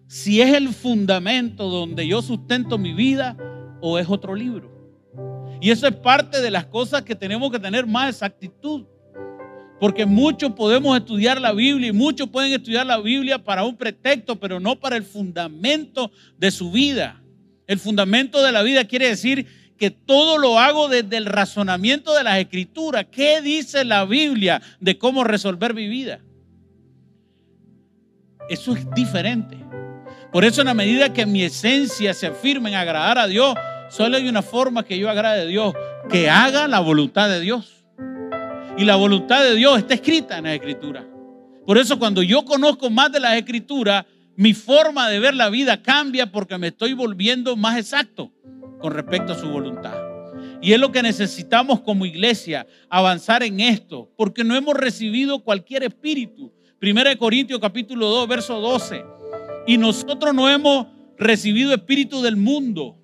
Si 0.06 0.40
es 0.40 0.54
el 0.54 0.68
fundamento 0.68 1.68
donde 1.68 2.06
yo 2.06 2.22
sustento 2.22 2.78
mi 2.78 2.92
vida 2.92 3.36
o 3.80 3.98
es 3.98 4.08
otro 4.08 4.34
libro. 4.34 4.70
Y 5.60 5.70
eso 5.70 5.88
es 5.88 5.96
parte 5.96 6.40
de 6.40 6.50
las 6.50 6.66
cosas 6.66 7.02
que 7.02 7.16
tenemos 7.16 7.50
que 7.50 7.58
tener 7.58 7.86
más 7.86 8.10
exactitud. 8.10 8.86
Porque 9.80 10.06
muchos 10.06 10.52
podemos 10.52 10.96
estudiar 10.96 11.40
la 11.40 11.52
Biblia 11.52 11.88
y 11.88 11.92
muchos 11.92 12.28
pueden 12.28 12.52
estudiar 12.52 12.86
la 12.86 12.98
Biblia 12.98 13.42
para 13.42 13.64
un 13.64 13.76
pretexto, 13.76 14.38
pero 14.38 14.60
no 14.60 14.78
para 14.78 14.96
el 14.96 15.02
fundamento 15.02 16.12
de 16.38 16.50
su 16.52 16.70
vida. 16.70 17.20
El 17.66 17.80
fundamento 17.80 18.42
de 18.42 18.52
la 18.52 18.62
vida 18.62 18.84
quiere 18.84 19.08
decir 19.08 19.46
que 19.76 19.90
todo 19.90 20.38
lo 20.38 20.58
hago 20.58 20.88
desde 20.88 21.16
el 21.16 21.26
razonamiento 21.26 22.14
de 22.14 22.24
las 22.24 22.38
escrituras. 22.38 23.06
¿Qué 23.10 23.40
dice 23.42 23.84
la 23.84 24.04
Biblia 24.04 24.62
de 24.80 24.98
cómo 24.98 25.24
resolver 25.24 25.74
mi 25.74 25.88
vida? 25.88 26.20
Eso 28.48 28.74
es 28.74 28.88
diferente. 28.94 29.56
Por 30.32 30.44
eso 30.44 30.60
en 30.60 30.68
la 30.68 30.74
medida 30.74 31.12
que 31.12 31.26
mi 31.26 31.42
esencia 31.42 32.14
se 32.14 32.26
afirma 32.26 32.68
en 32.68 32.74
agradar 32.74 33.18
a 33.18 33.26
Dios, 33.26 33.54
solo 33.90 34.16
hay 34.16 34.28
una 34.28 34.42
forma 34.42 34.84
que 34.84 34.98
yo 34.98 35.10
agrade 35.10 35.42
a 35.42 35.46
Dios, 35.46 35.74
que 36.10 36.30
haga 36.30 36.68
la 36.68 36.80
voluntad 36.80 37.28
de 37.28 37.40
Dios. 37.40 37.84
Y 38.78 38.84
la 38.84 38.96
voluntad 38.96 39.42
de 39.42 39.54
Dios 39.54 39.78
está 39.78 39.94
escrita 39.94 40.38
en 40.38 40.44
la 40.44 40.54
escritura. 40.54 41.04
Por 41.64 41.78
eso 41.78 41.98
cuando 41.98 42.22
yo 42.22 42.44
conozco 42.44 42.90
más 42.90 43.10
de 43.10 43.20
las 43.20 43.34
escrituras, 43.34 44.04
mi 44.36 44.52
forma 44.52 45.08
de 45.08 45.18
ver 45.18 45.34
la 45.34 45.48
vida 45.48 45.82
cambia 45.82 46.30
porque 46.30 46.58
me 46.58 46.68
estoy 46.68 46.92
volviendo 46.92 47.56
más 47.56 47.78
exacto 47.78 48.30
con 48.80 48.92
respecto 48.92 49.32
a 49.32 49.38
su 49.38 49.48
voluntad. 49.48 49.94
Y 50.60 50.72
es 50.72 50.80
lo 50.80 50.90
que 50.92 51.02
necesitamos 51.02 51.80
como 51.80 52.06
iglesia, 52.06 52.66
avanzar 52.88 53.42
en 53.42 53.60
esto, 53.60 54.10
porque 54.16 54.44
no 54.44 54.56
hemos 54.56 54.74
recibido 54.74 55.42
cualquier 55.42 55.84
espíritu. 55.84 56.52
Primera 56.78 57.10
de 57.10 57.18
Corintios 57.18 57.60
capítulo 57.60 58.08
2, 58.08 58.28
verso 58.28 58.60
12. 58.60 59.04
Y 59.66 59.78
nosotros 59.78 60.34
no 60.34 60.48
hemos 60.48 60.86
recibido 61.18 61.72
espíritu 61.72 62.22
del 62.22 62.36
mundo, 62.36 62.98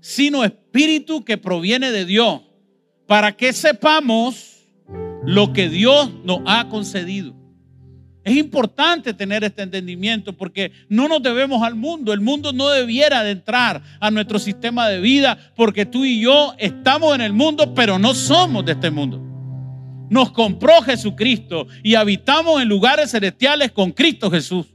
sino 0.00 0.44
espíritu 0.44 1.24
que 1.24 1.38
proviene 1.38 1.90
de 1.90 2.04
Dios, 2.04 2.42
para 3.06 3.36
que 3.36 3.52
sepamos 3.52 4.66
lo 5.24 5.52
que 5.52 5.68
Dios 5.68 6.10
nos 6.24 6.40
ha 6.46 6.68
concedido. 6.68 7.34
Es 8.24 8.36
importante 8.36 9.12
tener 9.12 9.44
este 9.44 9.62
entendimiento 9.62 10.32
porque 10.32 10.72
no 10.88 11.08
nos 11.08 11.22
debemos 11.22 11.62
al 11.62 11.74
mundo. 11.74 12.12
El 12.12 12.22
mundo 12.22 12.54
no 12.54 12.70
debiera 12.70 13.22
de 13.22 13.32
entrar 13.32 13.82
a 14.00 14.10
nuestro 14.10 14.38
sistema 14.38 14.88
de 14.88 14.98
vida 14.98 15.38
porque 15.54 15.84
tú 15.84 16.06
y 16.06 16.20
yo 16.20 16.54
estamos 16.56 17.14
en 17.14 17.20
el 17.20 17.34
mundo, 17.34 17.74
pero 17.74 17.98
no 17.98 18.14
somos 18.14 18.64
de 18.64 18.72
este 18.72 18.90
mundo. 18.90 19.20
Nos 20.08 20.32
compró 20.32 20.80
Jesucristo 20.80 21.66
y 21.82 21.96
habitamos 21.96 22.62
en 22.62 22.68
lugares 22.68 23.10
celestiales 23.10 23.72
con 23.72 23.92
Cristo 23.92 24.30
Jesús. 24.30 24.68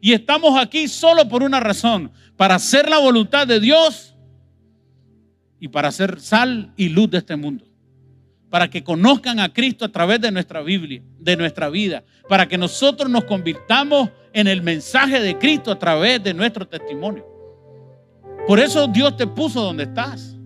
Y 0.00 0.12
estamos 0.12 0.56
aquí 0.56 0.86
solo 0.86 1.28
por 1.28 1.42
una 1.42 1.58
razón, 1.58 2.12
para 2.36 2.56
hacer 2.56 2.88
la 2.88 2.98
voluntad 2.98 3.46
de 3.46 3.58
Dios 3.58 4.14
y 5.58 5.66
para 5.66 5.90
ser 5.90 6.20
sal 6.20 6.72
y 6.76 6.90
luz 6.90 7.10
de 7.10 7.18
este 7.18 7.34
mundo. 7.34 7.64
Para 8.54 8.70
que 8.70 8.84
conozcan 8.84 9.40
a 9.40 9.52
Cristo 9.52 9.84
a 9.84 9.88
través 9.88 10.20
de 10.20 10.30
nuestra 10.30 10.62
Biblia, 10.62 11.02
de 11.18 11.36
nuestra 11.36 11.68
vida. 11.68 12.04
Para 12.28 12.46
que 12.46 12.56
nosotros 12.56 13.10
nos 13.10 13.24
convirtamos 13.24 14.10
en 14.32 14.46
el 14.46 14.62
mensaje 14.62 15.20
de 15.20 15.36
Cristo 15.36 15.72
a 15.72 15.78
través 15.80 16.22
de 16.22 16.32
nuestro 16.34 16.64
testimonio. 16.64 17.26
Por 18.46 18.60
eso 18.60 18.86
Dios 18.86 19.16
te 19.16 19.26
puso 19.26 19.60
donde 19.60 19.82
estás. 19.82 20.36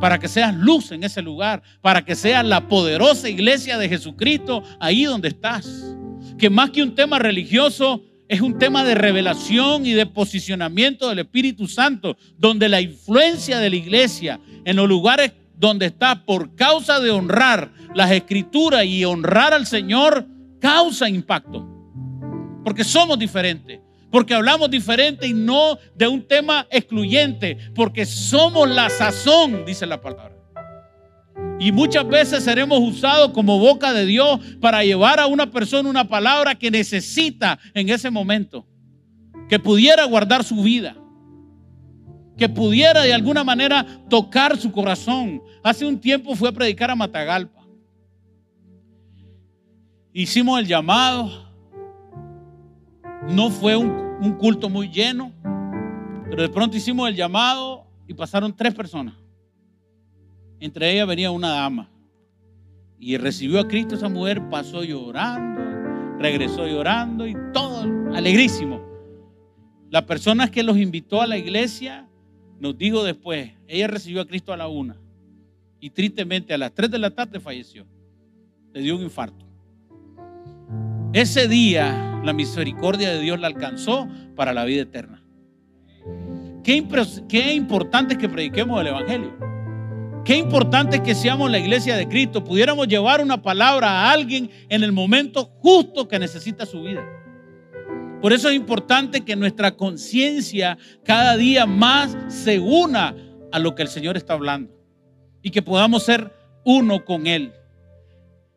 Para 0.00 0.18
que 0.18 0.28
seas 0.28 0.54
luz 0.54 0.92
en 0.92 1.04
ese 1.04 1.20
lugar. 1.20 1.62
Para 1.82 2.02
que 2.02 2.14
seas 2.14 2.42
la 2.42 2.68
poderosa 2.68 3.28
iglesia 3.28 3.76
de 3.76 3.90
Jesucristo 3.90 4.62
ahí 4.80 5.04
donde 5.04 5.28
estás. 5.28 5.94
Que 6.38 6.48
más 6.48 6.70
que 6.70 6.82
un 6.82 6.94
tema 6.94 7.18
religioso, 7.18 8.02
es 8.28 8.40
un 8.40 8.58
tema 8.58 8.82
de 8.82 8.94
revelación 8.94 9.84
y 9.84 9.92
de 9.92 10.06
posicionamiento 10.06 11.10
del 11.10 11.18
Espíritu 11.18 11.68
Santo, 11.68 12.16
donde 12.38 12.70
la 12.70 12.80
influencia 12.80 13.58
de 13.58 13.68
la 13.68 13.76
iglesia 13.76 14.40
en 14.64 14.76
los 14.76 14.88
lugares 14.88 15.32
donde 15.56 15.86
está 15.86 16.24
por 16.24 16.54
causa 16.54 17.00
de 17.00 17.10
honrar 17.10 17.70
las 17.94 18.10
escrituras 18.10 18.84
y 18.84 19.04
honrar 19.04 19.52
al 19.54 19.66
Señor, 19.66 20.26
causa 20.60 21.08
impacto. 21.08 21.66
Porque 22.64 22.84
somos 22.84 23.18
diferentes, 23.18 23.80
porque 24.10 24.34
hablamos 24.34 24.70
diferente 24.70 25.26
y 25.26 25.32
no 25.32 25.78
de 25.94 26.08
un 26.08 26.26
tema 26.26 26.66
excluyente, 26.70 27.58
porque 27.74 28.06
somos 28.06 28.68
la 28.68 28.88
sazón, 28.90 29.64
dice 29.64 29.86
la 29.86 30.00
palabra. 30.00 30.34
Y 31.60 31.70
muchas 31.72 32.06
veces 32.08 32.44
seremos 32.44 32.80
usados 32.80 33.30
como 33.30 33.58
boca 33.58 33.92
de 33.92 34.06
Dios 34.06 34.40
para 34.60 34.82
llevar 34.82 35.20
a 35.20 35.26
una 35.26 35.50
persona 35.50 35.88
una 35.88 36.08
palabra 36.08 36.54
que 36.54 36.70
necesita 36.70 37.58
en 37.74 37.88
ese 37.88 38.10
momento. 38.10 38.66
Que 39.48 39.58
pudiera 39.58 40.04
guardar 40.04 40.42
su 40.42 40.62
vida. 40.62 40.96
Que 42.36 42.48
pudiera 42.48 43.02
de 43.02 43.14
alguna 43.14 43.44
manera 43.44 43.86
tocar 44.08 44.56
su 44.56 44.72
corazón. 44.72 45.42
Hace 45.62 45.86
un 45.86 45.98
tiempo 45.98 46.34
fui 46.34 46.48
a 46.48 46.52
predicar 46.52 46.90
a 46.90 46.96
Matagalpa. 46.96 47.62
Hicimos 50.12 50.58
el 50.58 50.66
llamado. 50.66 51.44
No 53.28 53.50
fue 53.50 53.76
un, 53.76 53.90
un 54.20 54.32
culto 54.32 54.68
muy 54.68 54.88
lleno. 54.88 55.32
Pero 56.28 56.42
de 56.42 56.48
pronto 56.48 56.76
hicimos 56.76 57.08
el 57.08 57.14
llamado 57.14 57.86
y 58.06 58.14
pasaron 58.14 58.54
tres 58.54 58.74
personas. 58.74 59.14
Entre 60.60 60.92
ellas 60.92 61.06
venía 61.06 61.30
una 61.30 61.50
dama. 61.50 61.90
Y 62.98 63.16
recibió 63.16 63.60
a 63.60 63.68
Cristo 63.68 63.96
esa 63.96 64.08
mujer, 64.08 64.48
pasó 64.48 64.82
llorando, 64.82 65.60
regresó 66.18 66.66
llorando 66.66 67.26
y 67.26 67.36
todo 67.52 67.82
alegrísimo. 68.14 68.80
La 69.90 70.06
persona 70.06 70.50
que 70.50 70.62
los 70.62 70.78
invitó 70.78 71.20
a 71.20 71.26
la 71.26 71.36
iglesia 71.36 72.08
nos 72.60 72.76
dijo 72.76 73.04
después, 73.04 73.52
ella 73.66 73.86
recibió 73.86 74.20
a 74.20 74.26
Cristo 74.26 74.52
a 74.52 74.56
la 74.56 74.68
una 74.68 74.96
y 75.80 75.90
tristemente 75.90 76.54
a 76.54 76.58
las 76.58 76.72
tres 76.72 76.90
de 76.90 76.98
la 76.98 77.10
tarde 77.10 77.40
falleció. 77.40 77.84
Le 78.72 78.80
dio 78.80 78.96
un 78.96 79.02
infarto. 79.02 79.44
Ese 81.12 81.46
día 81.46 82.20
la 82.24 82.32
misericordia 82.32 83.10
de 83.10 83.20
Dios 83.20 83.38
la 83.38 83.46
alcanzó 83.46 84.08
para 84.34 84.52
la 84.52 84.64
vida 84.64 84.82
eterna. 84.82 85.22
Qué, 86.64 86.86
qué 87.28 87.54
importante 87.54 88.14
es 88.14 88.18
que 88.18 88.28
prediquemos 88.28 88.80
el 88.80 88.88
Evangelio. 88.88 89.32
Qué 90.24 90.36
importante 90.36 91.02
que 91.02 91.14
seamos 91.14 91.50
la 91.50 91.58
iglesia 91.58 91.96
de 91.96 92.08
Cristo, 92.08 92.42
pudiéramos 92.42 92.88
llevar 92.88 93.22
una 93.22 93.42
palabra 93.42 93.90
a 93.90 94.10
alguien 94.10 94.50
en 94.70 94.82
el 94.82 94.90
momento 94.90 95.50
justo 95.58 96.08
que 96.08 96.18
necesita 96.18 96.64
su 96.64 96.82
vida. 96.82 97.04
Por 98.24 98.32
eso 98.32 98.48
es 98.48 98.54
importante 98.54 99.20
que 99.20 99.36
nuestra 99.36 99.76
conciencia 99.76 100.78
cada 101.04 101.36
día 101.36 101.66
más 101.66 102.16
se 102.28 102.58
una 102.58 103.14
a 103.52 103.58
lo 103.58 103.74
que 103.74 103.82
el 103.82 103.88
Señor 103.88 104.16
está 104.16 104.32
hablando 104.32 104.72
y 105.42 105.50
que 105.50 105.60
podamos 105.60 106.04
ser 106.04 106.32
uno 106.64 107.04
con 107.04 107.26
Él. 107.26 107.52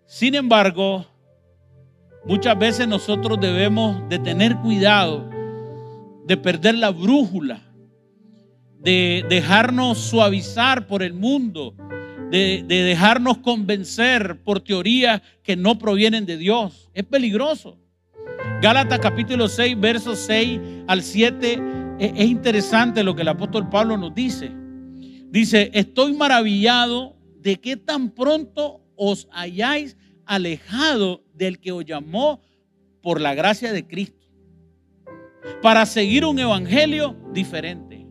Sin 0.05 0.35
embargo, 0.35 1.05
muchas 2.23 2.57
veces 2.57 2.87
nosotros 2.87 3.41
debemos 3.41 4.07
de 4.07 4.19
tener 4.19 4.55
cuidado 4.55 5.29
de 6.25 6.37
perder 6.37 6.75
la 6.75 6.91
brújula 6.91 7.61
de 8.79 9.25
dejarnos 9.27 9.97
suavizar 9.97 10.87
por 10.87 11.03
el 11.03 11.13
mundo, 11.13 11.75
de, 12.31 12.63
dejarnos 12.65 13.39
convencer 13.39 14.41
por 14.45 14.61
teorías 14.61 15.21
que 15.43 15.57
no 15.57 15.77
provienen 15.77 16.25
de 16.25 16.37
Dios. 16.37 16.89
Es 16.93 17.03
peligroso. 17.03 17.77
Gálatas 18.59 18.99
capítulo 18.99 19.47
6, 19.47 19.79
versos 19.79 20.17
6 20.19 20.59
al 20.87 21.03
7, 21.03 21.61
es, 21.99 22.11
es 22.15 22.25
interesante 22.25 23.03
lo 23.03 23.15
que 23.15 23.21
el 23.21 23.27
apóstol 23.27 23.69
Pablo 23.69 23.97
nos 23.97 24.15
dice. 24.15 24.51
Dice, 25.29 25.69
estoy 25.73 26.13
maravillado 26.13 27.15
de 27.39 27.57
que 27.57 27.77
tan 27.77 28.09
pronto 28.09 28.81
os 28.95 29.27
hayáis 29.31 29.95
alejado 30.25 31.23
del 31.35 31.59
que 31.59 31.71
os 31.71 31.85
llamó 31.85 32.41
por 33.03 33.21
la 33.21 33.35
gracia 33.35 33.71
de 33.71 33.85
Cristo 33.85 34.25
para 35.61 35.85
seguir 35.85 36.25
un 36.25 36.39
evangelio 36.39 37.15
diferente. 37.33 38.07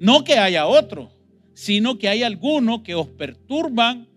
No 0.00 0.24
que 0.24 0.38
haya 0.38 0.66
otro, 0.66 1.12
sino 1.54 1.96
que 1.96 2.08
hay 2.08 2.24
algunos 2.24 2.80
que 2.80 2.96
os 2.96 3.06
perturban 3.06 4.08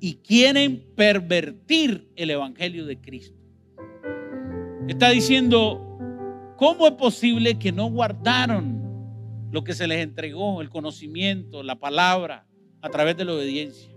y 0.00 0.14
quieren 0.14 0.86
pervertir 0.94 2.10
el 2.16 2.30
Evangelio 2.30 2.86
de 2.86 3.00
Cristo. 3.00 3.45
Está 4.88 5.10
diciendo, 5.10 5.98
¿cómo 6.56 6.86
es 6.86 6.92
posible 6.92 7.58
que 7.58 7.72
no 7.72 7.90
guardaron 7.90 9.48
lo 9.50 9.64
que 9.64 9.74
se 9.74 9.86
les 9.86 10.02
entregó, 10.02 10.60
el 10.60 10.70
conocimiento, 10.70 11.62
la 11.62 11.76
palabra, 11.76 12.46
a 12.82 12.88
través 12.88 13.16
de 13.16 13.24
la 13.24 13.34
obediencia? 13.34 13.90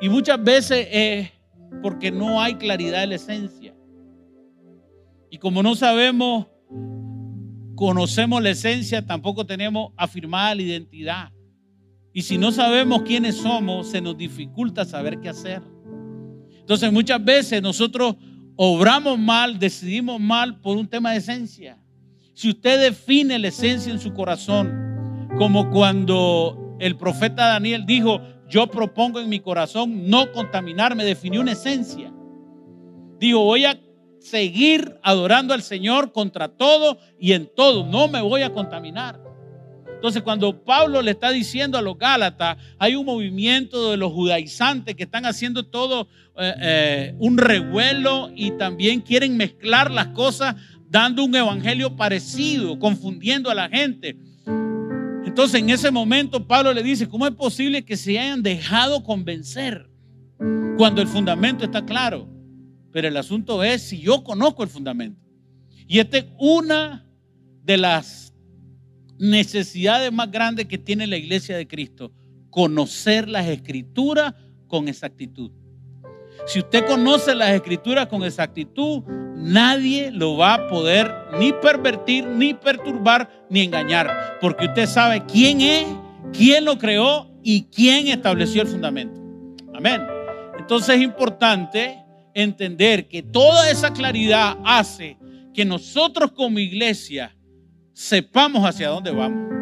Y 0.00 0.08
muchas 0.08 0.42
veces 0.42 0.86
es 0.90 1.30
porque 1.82 2.10
no 2.10 2.40
hay 2.40 2.56
claridad 2.56 3.00
de 3.00 3.06
la 3.06 3.14
esencia. 3.14 3.74
Y 5.30 5.38
como 5.38 5.62
no 5.62 5.74
sabemos 5.74 6.46
conocemos 7.74 8.42
la 8.42 8.50
esencia, 8.50 9.06
tampoco 9.06 9.46
tenemos 9.46 9.92
afirmada 9.96 10.54
la 10.54 10.62
identidad. 10.62 11.32
Y 12.12 12.22
si 12.22 12.36
no 12.36 12.50
sabemos 12.50 13.02
quiénes 13.02 13.36
somos, 13.36 13.88
se 13.88 14.00
nos 14.00 14.18
dificulta 14.18 14.84
saber 14.84 15.20
qué 15.20 15.28
hacer. 15.28 15.62
Entonces 16.58 16.92
muchas 16.92 17.24
veces 17.24 17.62
nosotros 17.62 18.16
obramos 18.60 19.16
mal, 19.18 19.60
decidimos 19.60 20.20
mal 20.20 20.60
por 20.60 20.76
un 20.76 20.88
tema 20.88 21.12
de 21.12 21.18
esencia. 21.18 21.78
Si 22.34 22.50
usted 22.50 22.80
define 22.80 23.38
la 23.38 23.48
esencia 23.48 23.92
en 23.92 24.00
su 24.00 24.12
corazón, 24.12 25.28
como 25.38 25.70
cuando 25.70 26.76
el 26.80 26.96
profeta 26.96 27.46
Daniel 27.46 27.86
dijo, 27.86 28.20
yo 28.48 28.66
propongo 28.66 29.20
en 29.20 29.28
mi 29.28 29.38
corazón 29.38 30.10
no 30.10 30.32
contaminarme, 30.32 31.04
definió 31.04 31.40
una 31.40 31.52
esencia. 31.52 32.12
Digo, 33.20 33.44
voy 33.44 33.64
a 33.64 33.78
seguir 34.18 34.98
adorando 35.04 35.54
al 35.54 35.62
Señor 35.62 36.10
contra 36.12 36.48
todo 36.48 36.98
y 37.18 37.34
en 37.34 37.48
todo. 37.54 37.86
No 37.86 38.08
me 38.08 38.20
voy 38.20 38.42
a 38.42 38.52
contaminar. 38.52 39.20
Entonces, 39.98 40.22
cuando 40.22 40.62
Pablo 40.62 41.02
le 41.02 41.10
está 41.10 41.32
diciendo 41.32 41.76
a 41.76 41.82
los 41.82 41.98
Gálatas, 41.98 42.56
hay 42.78 42.94
un 42.94 43.04
movimiento 43.04 43.90
de 43.90 43.96
los 43.96 44.12
judaizantes 44.12 44.94
que 44.94 45.02
están 45.02 45.26
haciendo 45.26 45.66
todo 45.66 46.06
eh, 46.36 46.54
eh, 46.60 47.14
un 47.18 47.36
revuelo 47.36 48.30
y 48.32 48.52
también 48.52 49.00
quieren 49.00 49.36
mezclar 49.36 49.90
las 49.90 50.06
cosas 50.08 50.54
dando 50.88 51.24
un 51.24 51.34
evangelio 51.34 51.96
parecido, 51.96 52.78
confundiendo 52.78 53.50
a 53.50 53.56
la 53.56 53.68
gente. 53.68 54.16
Entonces, 55.26 55.60
en 55.60 55.70
ese 55.70 55.90
momento, 55.90 56.46
Pablo 56.46 56.72
le 56.72 56.84
dice, 56.84 57.08
¿cómo 57.08 57.26
es 57.26 57.34
posible 57.34 57.84
que 57.84 57.96
se 57.96 58.20
hayan 58.20 58.40
dejado 58.40 59.02
convencer 59.02 59.90
cuando 60.76 61.02
el 61.02 61.08
fundamento 61.08 61.64
está 61.64 61.84
claro? 61.84 62.28
Pero 62.92 63.08
el 63.08 63.16
asunto 63.16 63.64
es 63.64 63.82
si 63.82 63.98
yo 63.98 64.22
conozco 64.22 64.62
el 64.62 64.68
fundamento. 64.68 65.20
Y 65.88 65.98
esta 65.98 66.18
es 66.18 66.26
una 66.38 67.04
de 67.64 67.78
las 67.78 68.32
necesidades 69.18 70.12
más 70.12 70.30
grandes 70.30 70.66
que 70.66 70.78
tiene 70.78 71.06
la 71.06 71.16
iglesia 71.16 71.56
de 71.56 71.66
Cristo. 71.66 72.12
Conocer 72.50 73.28
las 73.28 73.46
escrituras 73.46 74.34
con 74.66 74.88
exactitud. 74.88 75.50
Si 76.46 76.60
usted 76.60 76.86
conoce 76.86 77.34
las 77.34 77.50
escrituras 77.50 78.06
con 78.06 78.22
exactitud, 78.22 79.02
nadie 79.36 80.10
lo 80.10 80.36
va 80.36 80.54
a 80.54 80.68
poder 80.68 81.12
ni 81.38 81.52
pervertir, 81.52 82.26
ni 82.26 82.54
perturbar, 82.54 83.46
ni 83.50 83.62
engañar. 83.62 84.38
Porque 84.40 84.66
usted 84.66 84.86
sabe 84.86 85.24
quién 85.26 85.60
es, 85.60 85.86
quién 86.32 86.64
lo 86.64 86.78
creó 86.78 87.30
y 87.42 87.64
quién 87.64 88.08
estableció 88.08 88.62
el 88.62 88.68
fundamento. 88.68 89.20
Amén. 89.74 90.02
Entonces 90.58 90.96
es 90.96 91.02
importante 91.02 91.98
entender 92.34 93.08
que 93.08 93.22
toda 93.22 93.70
esa 93.70 93.92
claridad 93.92 94.56
hace 94.64 95.16
que 95.52 95.64
nosotros 95.64 96.32
como 96.32 96.58
iglesia 96.58 97.34
sepamos 97.98 98.64
hacia 98.64 98.90
dónde 98.90 99.10
vamos. 99.10 99.52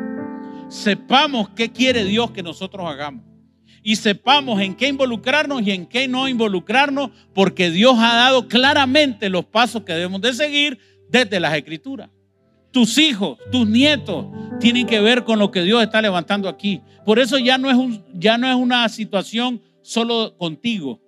Sepamos 0.68 1.48
qué 1.56 1.72
quiere 1.72 2.04
Dios 2.04 2.32
que 2.32 2.42
nosotros 2.42 2.86
hagamos. 2.86 3.24
Y 3.82 3.96
sepamos 3.96 4.60
en 4.60 4.74
qué 4.74 4.88
involucrarnos 4.88 5.62
y 5.62 5.70
en 5.70 5.86
qué 5.86 6.06
no 6.06 6.28
involucrarnos, 6.28 7.10
porque 7.32 7.70
Dios 7.70 7.96
ha 7.98 8.14
dado 8.14 8.46
claramente 8.46 9.30
los 9.30 9.46
pasos 9.46 9.84
que 9.84 9.94
debemos 9.94 10.20
de 10.20 10.34
seguir 10.34 10.78
desde 11.08 11.40
las 11.40 11.54
escrituras. 11.54 12.10
tus 12.72 12.98
hijos, 12.98 13.38
tus 13.50 13.66
nietos, 13.66 14.26
tienen 14.60 14.86
que 14.86 15.00
ver 15.00 15.24
con 15.24 15.38
lo 15.38 15.50
que 15.50 15.62
Dios 15.62 15.82
está 15.82 16.02
levantando 16.02 16.46
aquí. 16.46 16.82
Por 17.06 17.18
eso 17.18 17.38
ya 17.38 17.56
no 17.56 17.70
es, 17.70 17.76
un, 17.76 18.04
ya 18.12 18.36
no 18.36 18.46
es 18.46 18.54
una 18.54 18.86
situación 18.90 19.62
solo 19.80 20.36
contigo. 20.36 21.00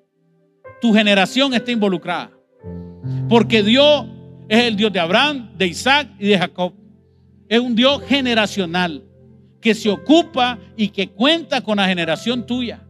Tu 0.80 0.94
generación 0.94 1.52
está 1.52 1.70
involucrada. 1.72 2.30
Porque 3.28 3.62
Dios 3.62 4.06
es 4.48 4.64
el 4.64 4.76
Dios 4.76 4.90
de 4.94 5.00
Abraham, 5.00 5.50
de 5.58 5.66
Isaac 5.66 6.08
y 6.18 6.28
de 6.28 6.38
Jacob. 6.38 6.72
Es 7.48 7.60
un 7.60 7.74
Dios 7.74 8.02
generacional 8.06 9.04
que 9.60 9.74
se 9.74 9.88
ocupa 9.88 10.58
y 10.76 10.88
que 10.88 11.08
cuenta 11.08 11.60
con 11.62 11.78
la 11.78 11.88
generación 11.88 12.46
tuya. 12.46 12.84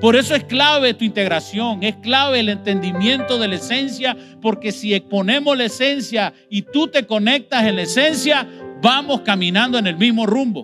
Por 0.00 0.16
eso 0.16 0.34
es 0.34 0.44
clave 0.44 0.94
tu 0.94 1.04
integración, 1.04 1.82
es 1.82 1.96
clave 1.96 2.40
el 2.40 2.48
entendimiento 2.48 3.38
de 3.38 3.48
la 3.48 3.56
esencia, 3.56 4.16
porque 4.40 4.72
si 4.72 4.94
exponemos 4.94 5.56
la 5.56 5.64
esencia 5.64 6.32
y 6.50 6.62
tú 6.62 6.88
te 6.88 7.06
conectas 7.06 7.64
en 7.64 7.76
la 7.76 7.82
esencia, 7.82 8.46
vamos 8.80 9.20
caminando 9.22 9.78
en 9.78 9.86
el 9.86 9.96
mismo 9.96 10.26
rumbo. 10.26 10.62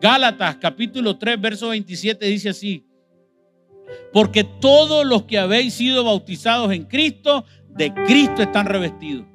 Gálatas 0.00 0.56
capítulo 0.56 1.16
3, 1.16 1.40
verso 1.40 1.68
27 1.68 2.26
dice 2.26 2.48
así, 2.50 2.86
porque 4.12 4.44
todos 4.44 5.06
los 5.06 5.24
que 5.24 5.38
habéis 5.38 5.74
sido 5.74 6.04
bautizados 6.04 6.72
en 6.72 6.84
Cristo, 6.84 7.44
de 7.68 7.92
Cristo 7.94 8.42
están 8.42 8.66
revestidos. 8.66 9.26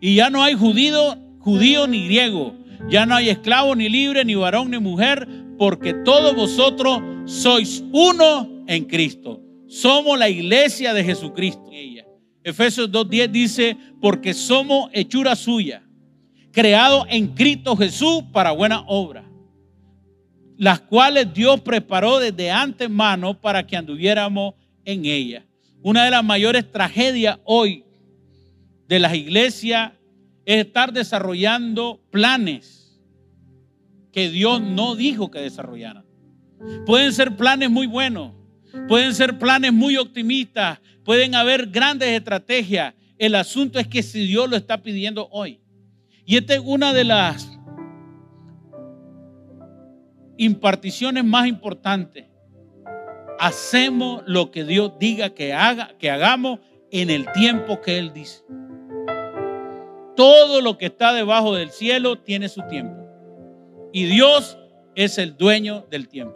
Y 0.00 0.16
ya 0.16 0.30
no 0.30 0.42
hay 0.42 0.54
judío, 0.54 1.16
judío 1.48 1.86
ni 1.86 2.04
griego, 2.04 2.54
ya 2.90 3.06
no 3.06 3.14
hay 3.14 3.30
esclavo 3.30 3.74
ni 3.74 3.88
libre, 3.88 4.22
ni 4.22 4.34
varón 4.34 4.70
ni 4.70 4.78
mujer, 4.78 5.26
porque 5.56 5.94
todos 5.94 6.36
vosotros 6.36 7.00
sois 7.24 7.82
uno 7.90 8.64
en 8.66 8.84
Cristo. 8.84 9.40
Somos 9.66 10.18
la 10.18 10.28
iglesia 10.28 10.92
de 10.92 11.02
Jesucristo. 11.02 11.70
Efesios 12.44 12.90
2.10 12.90 13.30
dice, 13.30 13.76
porque 13.98 14.34
somos 14.34 14.90
hechura 14.92 15.34
suya, 15.36 15.82
creado 16.52 17.06
en 17.08 17.28
Cristo 17.28 17.74
Jesús 17.78 18.24
para 18.30 18.52
buena 18.52 18.84
obra, 18.86 19.24
las 20.58 20.80
cuales 20.80 21.32
Dios 21.32 21.62
preparó 21.62 22.18
desde 22.18 22.50
antemano 22.50 23.40
para 23.40 23.66
que 23.66 23.74
anduviéramos 23.74 24.52
en 24.84 25.06
ella. 25.06 25.46
Una 25.80 26.04
de 26.04 26.10
las 26.10 26.24
mayores 26.24 26.70
tragedias 26.70 27.38
hoy 27.44 27.84
de 28.86 28.98
las 28.98 29.14
iglesias 29.14 29.92
es 30.48 30.64
estar 30.64 30.94
desarrollando 30.94 32.00
planes 32.10 32.98
que 34.12 34.30
Dios 34.30 34.62
no 34.62 34.96
dijo 34.96 35.30
que 35.30 35.40
desarrollaran. 35.40 36.06
Pueden 36.86 37.12
ser 37.12 37.36
planes 37.36 37.70
muy 37.70 37.86
buenos, 37.86 38.32
pueden 38.88 39.14
ser 39.14 39.38
planes 39.38 39.74
muy 39.74 39.98
optimistas, 39.98 40.80
pueden 41.04 41.34
haber 41.34 41.66
grandes 41.66 42.08
estrategias. 42.08 42.94
El 43.18 43.34
asunto 43.34 43.78
es 43.78 43.88
que 43.88 44.02
si 44.02 44.26
Dios 44.26 44.48
lo 44.48 44.56
está 44.56 44.82
pidiendo 44.82 45.28
hoy. 45.32 45.60
Y 46.24 46.38
esta 46.38 46.54
es 46.54 46.62
una 46.64 46.94
de 46.94 47.04
las 47.04 47.58
imparticiones 50.38 51.26
más 51.26 51.46
importantes. 51.46 52.24
Hacemos 53.38 54.22
lo 54.26 54.50
que 54.50 54.64
Dios 54.64 54.92
diga 54.98 55.28
que 55.34 55.52
haga, 55.52 55.94
que 55.98 56.10
hagamos 56.10 56.60
en 56.90 57.10
el 57.10 57.30
tiempo 57.32 57.82
que 57.82 57.98
Él 57.98 58.14
dice. 58.14 58.44
Todo 60.18 60.60
lo 60.62 60.76
que 60.78 60.86
está 60.86 61.12
debajo 61.12 61.54
del 61.54 61.70
cielo 61.70 62.18
tiene 62.18 62.48
su 62.48 62.62
tiempo. 62.62 63.06
Y 63.92 64.06
Dios 64.06 64.58
es 64.96 65.16
el 65.16 65.36
dueño 65.36 65.86
del 65.92 66.08
tiempo. 66.08 66.34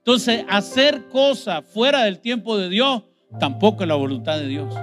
Entonces, 0.00 0.44
hacer 0.50 1.08
cosas 1.08 1.64
fuera 1.64 2.04
del 2.04 2.18
tiempo 2.18 2.58
de 2.58 2.68
Dios 2.68 3.02
tampoco 3.40 3.84
es 3.84 3.88
la 3.88 3.94
voluntad 3.94 4.38
de 4.38 4.48
Dios. 4.48 4.74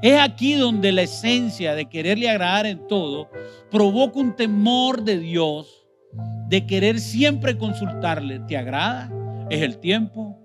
Es 0.00 0.18
aquí 0.18 0.54
donde 0.54 0.90
la 0.90 1.02
esencia 1.02 1.74
de 1.74 1.84
quererle 1.84 2.30
agradar 2.30 2.64
en 2.64 2.88
todo 2.88 3.28
provoca 3.70 4.20
un 4.20 4.34
temor 4.34 5.02
de 5.02 5.18
Dios 5.18 5.86
de 6.48 6.66
querer 6.66 6.98
siempre 6.98 7.58
consultarle. 7.58 8.38
¿Te 8.48 8.56
agrada? 8.56 9.10
¿Es 9.50 9.60
el 9.60 9.76
tiempo? 9.80 10.38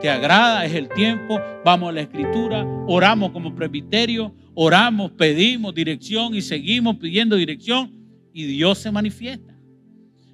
¿Te 0.00 0.08
agrada? 0.08 0.64
¿Es 0.64 0.74
el 0.74 0.88
tiempo? 0.88 1.40
Vamos 1.64 1.88
a 1.88 1.92
la 1.94 2.02
escritura, 2.02 2.64
oramos 2.86 3.32
como 3.32 3.56
presbiterio, 3.56 4.32
oramos, 4.60 5.12
pedimos 5.12 5.72
dirección 5.72 6.34
y 6.34 6.42
seguimos 6.42 6.96
pidiendo 6.96 7.36
dirección 7.36 7.92
y 8.32 8.42
Dios 8.42 8.78
se 8.78 8.90
manifiesta. 8.90 9.56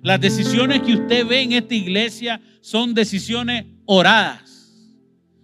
Las 0.00 0.18
decisiones 0.18 0.80
que 0.80 0.94
usted 0.94 1.26
ve 1.26 1.42
en 1.42 1.52
esta 1.52 1.74
iglesia 1.74 2.40
son 2.62 2.94
decisiones 2.94 3.66
oradas. 3.84 4.72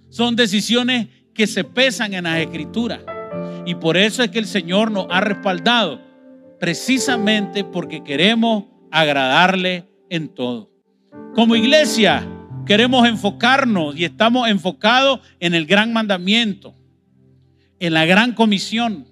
Son 0.08 0.34
decisiones 0.34 1.08
que 1.34 1.46
se 1.46 1.62
pesan 1.62 2.14
en 2.14 2.24
las 2.24 2.38
escrituras. 2.38 3.00
Y 3.66 3.74
por 3.74 3.98
eso 3.98 4.22
es 4.22 4.30
que 4.30 4.38
el 4.38 4.46
Señor 4.46 4.90
nos 4.90 5.06
ha 5.10 5.20
respaldado. 5.20 6.00
Precisamente 6.58 7.64
porque 7.64 8.02
queremos 8.02 8.64
agradarle 8.90 9.90
en 10.08 10.28
todo. 10.28 10.70
Como 11.34 11.54
iglesia 11.54 12.26
queremos 12.64 13.06
enfocarnos 13.06 13.94
y 13.94 14.06
estamos 14.06 14.48
enfocados 14.48 15.20
en 15.38 15.52
el 15.52 15.66
gran 15.66 15.92
mandamiento, 15.92 16.74
en 17.80 17.94
la 17.94 18.04
gran 18.04 18.32
comisión. 18.32 19.06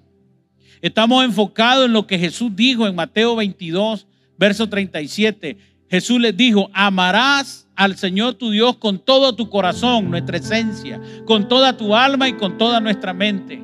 Estamos 0.81 1.25
enfocados 1.25 1.87
en 1.87 1.93
lo 1.93 2.07
que 2.07 2.19
Jesús 2.19 2.55
dijo 2.55 2.87
en 2.87 2.95
Mateo 2.95 3.35
22, 3.35 4.07
verso 4.39 4.69
37. 4.69 5.59
Jesús 5.91 6.21
les 6.21 6.37
dijo, 6.37 6.71
amarás 6.73 7.67
al 7.75 7.97
Señor 7.97 8.35
tu 8.35 8.51
Dios 8.51 8.77
con 8.77 8.99
todo 8.99 9.35
tu 9.35 9.49
corazón, 9.49 10.11
nuestra 10.11 10.37
esencia, 10.37 11.01
con 11.25 11.49
toda 11.49 11.77
tu 11.77 11.97
alma 11.97 12.29
y 12.29 12.35
con 12.35 12.59
toda 12.59 12.79
nuestra 12.81 13.13
mente. 13.13 13.61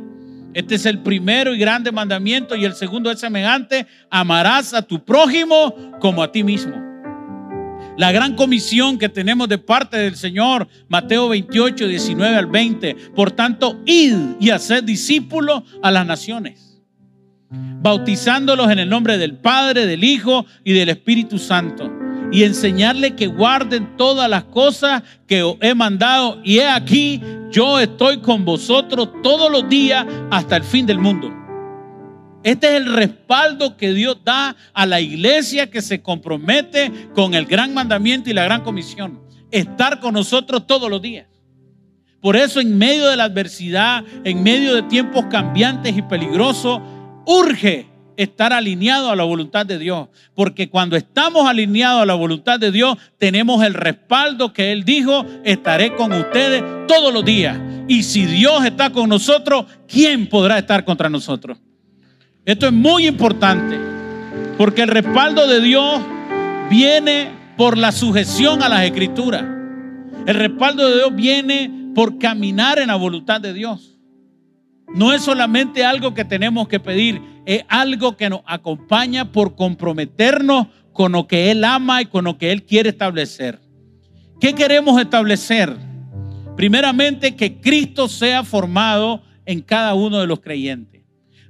Este 0.55 0.77
es 0.77 0.87
el 0.87 1.01
primero 1.01 1.55
y 1.55 1.59
grande 1.59 1.93
mandamiento 1.93 2.57
y 2.57 2.65
el 2.65 2.75
segundo 2.75 3.11
es 3.11 3.21
semejante, 3.21 3.87
amarás 4.09 4.73
a 4.73 4.83
tu 4.83 5.05
prójimo 5.05 5.75
como 6.01 6.23
a 6.23 6.33
ti 6.33 6.43
mismo. 6.43 6.94
La 7.97 8.11
gran 8.11 8.35
comisión 8.35 8.99
que 8.99 9.09
tenemos 9.09 9.49
de 9.49 9.59
parte 9.59 9.97
del 9.97 10.17
Señor, 10.17 10.67
Mateo 10.89 11.29
28, 11.29 11.87
19 11.87 12.37
al 12.37 12.47
20. 12.47 12.95
Por 13.15 13.31
tanto, 13.31 13.81
id 13.87 14.17
y 14.41 14.51
haced 14.51 14.83
discípulos 14.83 15.63
a 15.81 15.93
las 15.93 16.05
naciones, 16.05 16.83
bautizándolos 17.51 18.71
en 18.71 18.81
el 18.81 18.89
nombre 18.89 19.17
del 19.17 19.37
Padre, 19.37 19.87
del 19.87 20.03
Hijo 20.03 20.45
y 20.65 20.73
del 20.73 20.89
Espíritu 20.89 21.39
Santo 21.39 21.91
y 22.33 22.43
enseñarle 22.43 23.15
que 23.15 23.29
guarden 23.29 23.97
todas 23.97 24.29
las 24.29 24.43
cosas 24.45 25.05
que 25.29 25.45
os 25.45 25.57
he 25.61 25.73
mandado. 25.75 26.41
Y 26.43 26.59
he 26.59 26.69
aquí, 26.69 27.21
yo 27.53 27.79
estoy 27.79 28.19
con 28.19 28.45
vosotros 28.45 29.09
todos 29.23 29.53
los 29.53 29.69
días 29.69 30.05
hasta 30.31 30.57
el 30.57 30.65
fin 30.65 30.85
del 30.85 30.99
mundo. 30.99 31.44
Este 32.45 32.69
es 32.69 32.75
el 32.75 32.93
respaldo 32.93 33.79
que 33.79 33.95
Dios 33.95 34.19
da 34.23 34.55
a 34.75 34.85
la 34.85 35.01
iglesia 35.01 35.71
que 35.71 35.81
se 35.81 36.03
compromete 36.03 36.93
con 37.15 37.33
el 37.33 37.47
gran 37.47 37.73
mandamiento 37.73 38.29
y 38.29 38.35
la 38.35 38.45
gran 38.45 38.63
comisión. 38.63 39.19
Estar 39.51 39.99
con 39.99 40.13
nosotros 40.13 40.67
todos 40.67 40.91
los 40.91 41.01
días. 41.01 41.27
Por 42.21 42.37
eso 42.37 42.61
en 42.61 42.77
medio 42.77 43.07
de 43.09 43.17
la 43.17 43.25
adversidad, 43.25 44.05
en 44.25 44.43
medio 44.43 44.75
de 44.75 44.83
tiempos 44.83 45.25
cambiantes 45.31 45.97
y 45.97 46.03
peligrosos, 46.03 46.81
urge 47.27 47.87
estar 48.17 48.53
alineado 48.53 49.11
a 49.11 49.17
la 49.17 49.25
voluntad 49.25 49.65
de 49.65 49.79
Dios. 49.79 50.09
Porque 50.35 50.69
cuando 50.69 50.97
estamos 50.97 51.49
alineados 51.49 52.03
a 52.03 52.07
la 52.07 52.15
voluntad 52.15 52.61
de 52.61 52.71
Dios, 52.71 52.99
tenemos 53.17 53.65
el 53.65 53.73
respaldo 53.73 54.53
que 54.53 54.71
Él 54.71 54.85
dijo, 54.85 55.25
estaré 55.45 55.95
con 55.95 56.13
ustedes 56.13 56.63
todos 56.87 57.13
los 57.13 57.25
días. 57.25 57.59
Y 57.89 58.03
si 58.03 58.27
Dios 58.27 58.67
está 58.67 58.91
con 58.91 59.09
nosotros, 59.09 59.65
¿quién 59.89 60.29
podrá 60.29 60.59
estar 60.59 60.85
contra 60.85 61.09
nosotros? 61.09 61.59
Esto 62.45 62.67
es 62.67 62.73
muy 62.73 63.07
importante, 63.07 63.79
porque 64.59 64.83
el 64.83 64.89
respaldo 64.89 65.47
de 65.47 65.61
Dios 65.61 66.03
viene 66.69 67.31
por 67.57 67.79
la 67.79 67.91
sujeción 67.91 68.63
a 68.63 68.69
las 68.69 68.85
escrituras. 68.85 69.43
El 70.27 70.35
respaldo 70.35 70.87
de 70.87 70.97
Dios 70.97 71.15
viene 71.15 71.71
por 71.95 72.19
caminar 72.19 72.79
en 72.79 72.89
la 72.89 72.97
voluntad 72.97 73.41
de 73.41 73.55
Dios. 73.55 73.99
No 74.95 75.15
es 75.15 75.23
solamente 75.23 75.87
algo 75.87 76.13
que 76.13 76.27
tenemos 76.27 76.69
que 76.69 76.81
pedir, 76.81 77.23
es 77.47 77.65
algo 77.69 78.17
que 78.17 78.29
nos 78.29 78.43
acompaña 78.47 79.33
por 79.33 79.57
comprometernos 79.57 80.67
con 80.93 81.13
lo 81.13 81.27
que 81.27 81.51
Él 81.51 81.65
ama 81.65 82.03
y 82.03 82.07
con 82.07 82.25
lo 82.25 82.37
que 82.37 82.53
Él 82.53 82.65
quiere 82.65 82.91
establecer. 82.91 83.59
¿Qué 84.39 84.55
queremos 84.55 85.01
establecer? 85.01 85.75
Primeramente, 86.57 87.35
que 87.35 87.59
Cristo 87.59 88.07
sea 88.07 88.45
formado 88.45 89.23
en 89.47 89.63
cada 89.63 89.95
uno 89.95 90.21
de 90.21 90.27
los 90.27 90.41
creyentes. 90.41 90.94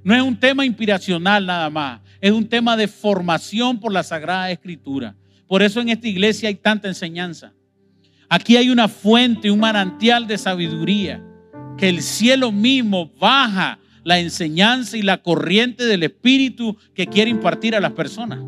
No 0.05 0.13
es 0.13 0.21
un 0.21 0.39
tema 0.39 0.63
inspiracional 0.63 1.47
nada 1.47 1.67
más, 1.71 1.99
es 2.21 2.31
un 2.31 2.47
tema 2.47 2.77
de 2.77 2.87
formación 2.87 3.79
por 3.79 3.91
la 3.91 4.03
Sagrada 4.03 4.51
Escritura. 4.51 5.15
Por 5.47 5.63
eso 5.63 5.81
en 5.81 5.89
esta 5.89 6.07
iglesia 6.07 6.47
hay 6.47 6.53
tanta 6.53 6.87
enseñanza. 6.87 7.53
Aquí 8.29 8.55
hay 8.55 8.69
una 8.69 8.87
fuente, 8.87 9.49
un 9.49 9.59
manantial 9.59 10.27
de 10.27 10.37
sabiduría 10.37 11.23
que 11.75 11.89
el 11.89 12.03
cielo 12.03 12.51
mismo 12.51 13.11
baja 13.19 13.79
la 14.03 14.19
enseñanza 14.19 14.95
y 14.95 15.01
la 15.01 15.23
corriente 15.23 15.85
del 15.85 16.03
Espíritu 16.03 16.77
que 16.93 17.07
quiere 17.07 17.31
impartir 17.31 17.75
a 17.75 17.79
las 17.79 17.93
personas. 17.93 18.43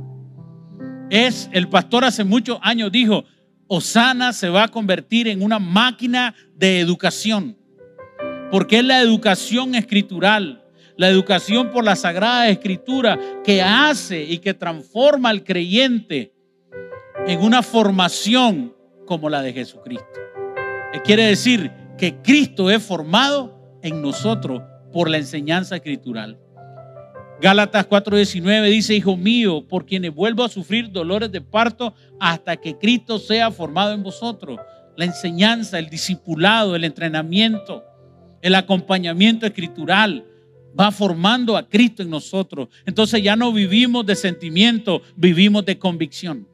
Es, 1.09 1.49
el 1.53 1.69
pastor 1.69 2.05
hace 2.05 2.23
muchos 2.23 2.59
años 2.61 2.91
dijo, 2.91 3.25
Osana 3.65 4.31
se 4.31 4.49
va 4.49 4.65
a 4.65 4.67
convertir 4.67 5.27
en 5.27 5.41
una 5.41 5.57
máquina 5.57 6.35
de 6.55 6.81
educación, 6.81 7.57
porque 8.51 8.77
es 8.77 8.83
la 8.83 9.01
educación 9.01 9.73
escritural, 9.73 10.63
La 10.97 11.09
educación 11.09 11.71
por 11.71 11.83
la 11.83 11.95
Sagrada 11.95 12.49
Escritura 12.49 13.19
que 13.43 13.61
hace 13.61 14.23
y 14.23 14.39
que 14.39 14.53
transforma 14.53 15.29
al 15.29 15.43
creyente 15.43 16.33
en 17.27 17.41
una 17.41 17.61
formación 17.61 18.75
como 19.05 19.29
la 19.29 19.41
de 19.41 19.53
Jesucristo. 19.53 20.05
Quiere 21.03 21.23
decir 21.23 21.71
que 21.97 22.15
Cristo 22.21 22.69
es 22.69 22.83
formado 22.83 23.79
en 23.81 24.01
nosotros 24.01 24.61
por 24.91 25.09
la 25.09 25.17
enseñanza 25.17 25.75
escritural. 25.75 26.39
Gálatas 27.39 27.87
4:19 27.87 28.69
dice, 28.69 28.95
Hijo 28.95 29.15
mío, 29.15 29.67
por 29.67 29.85
quienes 29.85 30.13
vuelvo 30.13 30.43
a 30.43 30.49
sufrir 30.49 30.91
dolores 30.91 31.31
de 31.31 31.41
parto 31.41 31.93
hasta 32.19 32.57
que 32.57 32.77
Cristo 32.77 33.19
sea 33.19 33.51
formado 33.51 33.93
en 33.93 34.01
vosotros. 34.01 34.59
La 34.95 35.05
enseñanza, 35.05 35.77
el 35.77 35.89
discipulado, 35.89 36.75
el 36.75 36.83
entrenamiento, 36.83 37.83
el 38.41 38.55
acompañamiento 38.55 39.45
escritural 39.45 40.25
va 40.79 40.91
formando 40.91 41.57
a 41.57 41.67
Cristo 41.67 42.03
en 42.03 42.09
nosotros. 42.09 42.69
Entonces 42.85 43.23
ya 43.23 43.35
no 43.35 43.51
vivimos 43.51 44.05
de 44.05 44.15
sentimiento, 44.15 45.01
vivimos 45.15 45.65
de 45.65 45.79
convicción. 45.79 46.47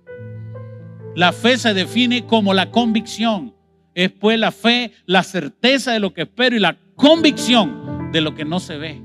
La 1.15 1.31
fe 1.31 1.57
se 1.57 1.73
define 1.73 2.25
como 2.25 2.53
la 2.53 2.71
convicción. 2.71 3.53
Es 3.93 4.11
pues 4.11 4.39
la 4.39 4.51
fe, 4.51 4.91
la 5.05 5.23
certeza 5.23 5.91
de 5.91 5.99
lo 5.99 6.13
que 6.13 6.23
espero 6.23 6.55
y 6.55 6.59
la 6.59 6.77
convicción 6.95 8.11
de 8.11 8.21
lo 8.21 8.33
que 8.33 8.45
no 8.45 8.59
se 8.59 8.77
ve. 8.77 9.01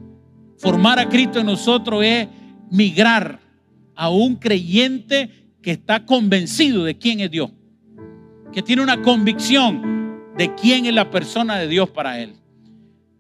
Formar 0.57 0.99
a 0.99 1.09
Cristo 1.09 1.41
en 1.41 1.47
nosotros 1.47 2.03
es 2.05 2.29
migrar 2.71 3.41
a 3.95 4.09
un 4.11 4.37
creyente 4.37 5.31
que 5.61 5.73
está 5.73 6.07
convencido 6.07 6.85
de 6.85 6.97
quién 6.97 7.21
es 7.21 7.31
Dios, 7.31 7.51
que 8.53 8.63
tiene 8.63 8.83
una 8.83 9.03
convicción 9.03 10.23
de 10.37 10.55
quién 10.55 10.87
es 10.87 10.95
la 10.95 11.11
persona 11.11 11.59
de 11.59 11.69
Dios 11.69 11.91
para 11.91 12.21
él. 12.21 12.35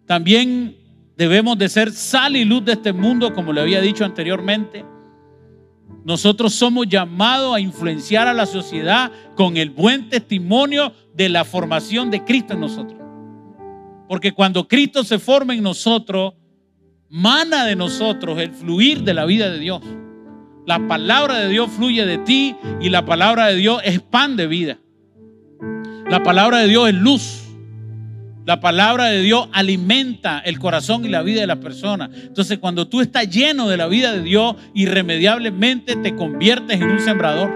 También 0.07 0.76
debemos 1.18 1.58
de 1.58 1.68
ser 1.68 1.90
sal 1.90 2.36
y 2.36 2.44
luz 2.44 2.64
de 2.64 2.72
este 2.72 2.92
mundo, 2.92 3.34
como 3.34 3.52
le 3.52 3.60
había 3.60 3.80
dicho 3.80 4.04
anteriormente. 4.04 4.84
Nosotros 6.04 6.54
somos 6.54 6.86
llamados 6.86 7.56
a 7.56 7.60
influenciar 7.60 8.28
a 8.28 8.32
la 8.32 8.46
sociedad 8.46 9.10
con 9.34 9.56
el 9.56 9.70
buen 9.70 10.08
testimonio 10.08 10.92
de 11.14 11.28
la 11.28 11.44
formación 11.44 12.12
de 12.12 12.24
Cristo 12.24 12.54
en 12.54 12.60
nosotros. 12.60 13.00
Porque 14.08 14.32
cuando 14.32 14.68
Cristo 14.68 15.02
se 15.02 15.18
forma 15.18 15.54
en 15.54 15.62
nosotros, 15.64 16.34
mana 17.10 17.66
de 17.66 17.74
nosotros 17.74 18.38
el 18.38 18.52
fluir 18.52 19.02
de 19.02 19.12
la 19.12 19.24
vida 19.24 19.50
de 19.50 19.58
Dios. 19.58 19.82
La 20.66 20.86
palabra 20.86 21.40
de 21.40 21.48
Dios 21.48 21.68
fluye 21.72 22.06
de 22.06 22.18
ti 22.18 22.54
y 22.80 22.90
la 22.90 23.04
palabra 23.04 23.48
de 23.48 23.56
Dios 23.56 23.80
es 23.84 24.00
pan 24.00 24.36
de 24.36 24.46
vida. 24.46 24.78
La 26.08 26.22
palabra 26.22 26.58
de 26.58 26.68
Dios 26.68 26.88
es 26.88 26.94
luz. 26.94 27.47
La 28.49 28.61
palabra 28.61 29.11
de 29.11 29.20
Dios 29.20 29.46
alimenta 29.53 30.38
el 30.38 30.59
corazón 30.59 31.05
y 31.05 31.11
la 31.11 31.20
vida 31.20 31.42
de 31.42 31.46
la 31.46 31.61
persona. 31.61 32.09
Entonces, 32.14 32.57
cuando 32.57 32.88
tú 32.88 33.03
estás 33.03 33.28
lleno 33.28 33.68
de 33.68 33.76
la 33.76 33.88
vida 33.88 34.11
de 34.11 34.22
Dios, 34.22 34.57
irremediablemente 34.72 35.96
te 35.96 36.16
conviertes 36.16 36.80
en 36.80 36.90
un 36.90 36.99
sembrador. 36.99 37.53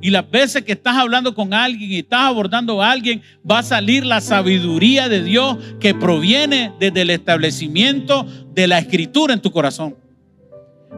Y 0.00 0.10
las 0.10 0.30
veces 0.30 0.62
que 0.62 0.74
estás 0.74 0.94
hablando 0.94 1.34
con 1.34 1.52
alguien 1.52 1.90
y 1.90 1.98
estás 1.98 2.20
abordando 2.20 2.80
a 2.80 2.92
alguien, 2.92 3.20
va 3.50 3.58
a 3.58 3.62
salir 3.64 4.06
la 4.06 4.20
sabiduría 4.20 5.08
de 5.08 5.24
Dios 5.24 5.56
que 5.80 5.92
proviene 5.92 6.72
desde 6.78 7.02
el 7.02 7.10
establecimiento 7.10 8.24
de 8.54 8.68
la 8.68 8.78
escritura 8.78 9.34
en 9.34 9.40
tu 9.40 9.50
corazón. 9.50 9.96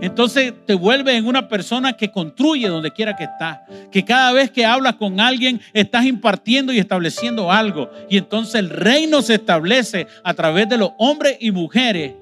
Entonces 0.01 0.53
te 0.67 0.75
vuelves 0.75 1.15
en 1.15 1.27
una 1.27 1.49
persona 1.49 1.93
que 1.93 2.11
construye 2.11 2.69
donde 2.69 2.91
quiera 2.91 3.17
que 3.17 3.25
estás. 3.25 3.61
Que 3.91 4.05
cada 4.05 4.33
vez 4.33 4.51
que 4.51 4.67
hablas 4.67 4.97
con 4.97 5.21
alguien 5.21 5.61
estás 5.73 6.05
impartiendo 6.05 6.73
y 6.73 6.79
estableciendo 6.79 7.51
algo. 7.51 7.91
Y 8.11 8.19
entonces 8.19 8.57
el 8.57 8.71
reino 8.71 9.23
se 9.23 9.35
establece 9.35 10.07
a 10.25 10.35
través 10.35 10.69
de 10.69 10.79
los 10.79 10.91
hombres 10.99 11.37
y 11.41 11.51
mujeres 11.53 12.15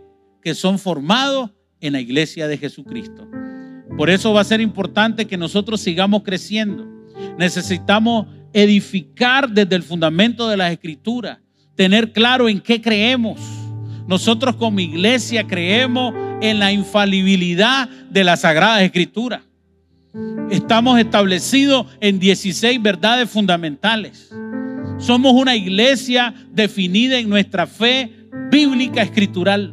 que 0.42 0.54
son 0.54 0.78
formados 0.78 1.50
en 1.80 1.94
la 1.94 2.00
iglesia 2.00 2.46
de 2.46 2.58
Jesucristo. 2.58 3.26
Por 3.96 4.10
eso 4.10 4.32
va 4.32 4.40
a 4.40 4.44
ser 4.44 4.60
importante 4.60 5.26
que 5.26 5.36
nosotros 5.36 5.80
sigamos 5.80 6.22
creciendo. 6.22 6.86
Necesitamos 7.38 8.26
edificar 8.52 9.50
desde 9.50 9.76
el 9.76 9.82
fundamento 9.82 10.48
de 10.48 10.56
las 10.56 10.72
escrituras, 10.72 11.38
tener 11.74 12.12
claro 12.12 12.48
en 12.48 12.60
qué 12.60 12.80
creemos. 12.80 13.40
Nosotros 14.06 14.56
como 14.56 14.80
iglesia 14.80 15.46
creemos 15.46 16.14
en 16.42 16.58
la 16.58 16.72
infalibilidad 16.72 17.88
de 17.88 18.24
las 18.24 18.42
sagradas 18.42 18.82
escrituras. 18.82 19.40
Estamos 20.50 20.98
establecidos 20.98 21.86
en 22.00 22.18
16 22.18 22.82
verdades 22.82 23.30
fundamentales. 23.30 24.30
Somos 24.98 25.32
una 25.32 25.56
iglesia 25.56 26.34
definida 26.50 27.18
en 27.18 27.30
nuestra 27.30 27.66
fe 27.66 28.12
bíblica 28.50 29.02
escritural, 29.02 29.72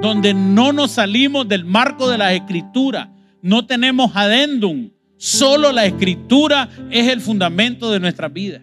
donde 0.00 0.32
no 0.34 0.72
nos 0.72 0.92
salimos 0.92 1.48
del 1.48 1.64
marco 1.64 2.08
de 2.08 2.18
las 2.18 2.32
escrituras, 2.32 3.08
no 3.42 3.66
tenemos 3.66 4.14
adendum. 4.14 4.90
Solo 5.16 5.72
la 5.72 5.84
escritura 5.86 6.68
es 6.90 7.08
el 7.08 7.20
fundamento 7.20 7.90
de 7.90 8.00
nuestra 8.00 8.28
vida. 8.28 8.62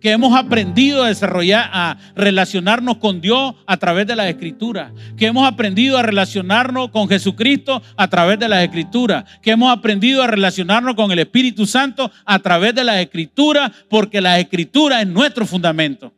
Que 0.00 0.12
hemos 0.12 0.36
aprendido 0.36 1.02
a 1.02 1.08
desarrollar, 1.08 1.70
a 1.72 1.98
relacionarnos 2.14 2.98
con 2.98 3.20
Dios 3.20 3.54
a 3.66 3.76
través 3.76 4.06
de 4.06 4.16
las 4.16 4.28
escrituras. 4.28 4.92
Que 5.16 5.26
hemos 5.26 5.46
aprendido 5.46 5.98
a 5.98 6.02
relacionarnos 6.02 6.90
con 6.90 7.08
Jesucristo 7.08 7.82
a 7.96 8.08
través 8.08 8.38
de 8.38 8.48
las 8.48 8.62
escrituras. 8.62 9.24
Que 9.42 9.52
hemos 9.52 9.70
aprendido 9.70 10.22
a 10.22 10.26
relacionarnos 10.26 10.94
con 10.94 11.10
el 11.10 11.18
Espíritu 11.18 11.66
Santo 11.66 12.10
a 12.24 12.38
través 12.38 12.74
de 12.74 12.84
las 12.84 12.98
escrituras, 12.98 13.72
porque 13.88 14.20
la 14.20 14.38
escritura 14.38 15.00
es 15.00 15.08
nuestro 15.08 15.46
fundamento. 15.46 16.12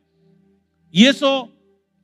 Y 0.91 1.05
eso 1.05 1.51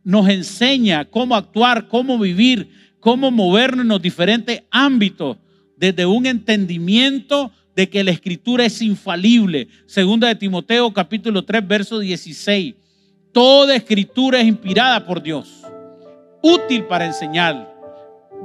nos 0.03 0.29
enseña 0.29 1.05
cómo 1.05 1.35
actuar, 1.35 1.87
cómo 1.87 2.17
vivir, 2.17 2.95
cómo 2.99 3.29
movernos 3.29 3.83
en 3.83 3.89
los 3.89 4.01
diferentes 4.01 4.63
ámbitos 4.71 5.37
desde 5.77 6.05
un 6.05 6.25
entendimiento 6.25 7.51
de 7.77 7.87
que 7.87 8.03
la 8.03 8.09
escritura 8.09 8.65
es 8.65 8.81
infalible. 8.81 9.67
Segunda 9.85 10.27
de 10.27 10.33
Timoteo 10.33 10.91
capítulo 10.91 11.45
3 11.45 11.67
verso 11.67 11.99
16. 11.99 12.73
Toda 13.31 13.75
escritura 13.75 14.41
es 14.41 14.47
inspirada 14.47 15.05
por 15.05 15.21
Dios, 15.21 15.61
útil 16.41 16.85
para 16.85 17.05
enseñar, 17.05 17.71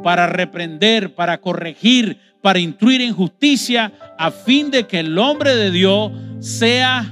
para 0.02 0.26
reprender, 0.26 1.14
para 1.14 1.40
corregir, 1.40 2.18
para 2.42 2.58
instruir 2.58 3.00
en 3.00 3.14
justicia, 3.14 3.90
a 4.18 4.30
fin 4.30 4.70
de 4.70 4.86
que 4.86 5.00
el 5.00 5.16
hombre 5.16 5.56
de 5.56 5.70
Dios 5.70 6.12
sea 6.40 7.10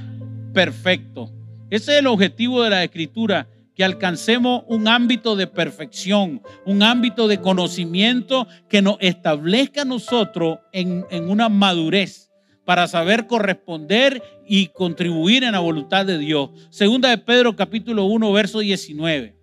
perfecto. 0.53 1.31
Ese 1.71 1.93
es 1.93 1.99
el 2.01 2.07
objetivo 2.07 2.61
de 2.61 2.69
la 2.69 2.83
escritura 2.83 3.47
que 3.81 3.85
alcancemos 3.85 4.61
un 4.67 4.87
ámbito 4.87 5.35
de 5.35 5.47
perfección, 5.47 6.43
un 6.67 6.83
ámbito 6.83 7.27
de 7.27 7.41
conocimiento 7.41 8.47
que 8.69 8.83
nos 8.83 8.97
establezca 8.99 9.81
a 9.81 9.85
nosotros 9.85 10.59
en, 10.71 11.03
en 11.09 11.31
una 11.31 11.49
madurez 11.49 12.29
para 12.63 12.87
saber 12.87 13.25
corresponder 13.25 14.21
y 14.45 14.67
contribuir 14.67 15.43
en 15.43 15.53
la 15.53 15.61
voluntad 15.61 16.05
de 16.05 16.19
Dios. 16.19 16.51
Segunda 16.69 17.09
de 17.09 17.17
Pedro 17.17 17.55
capítulo 17.55 18.05
1 18.05 18.31
verso 18.31 18.59
19. 18.59 19.35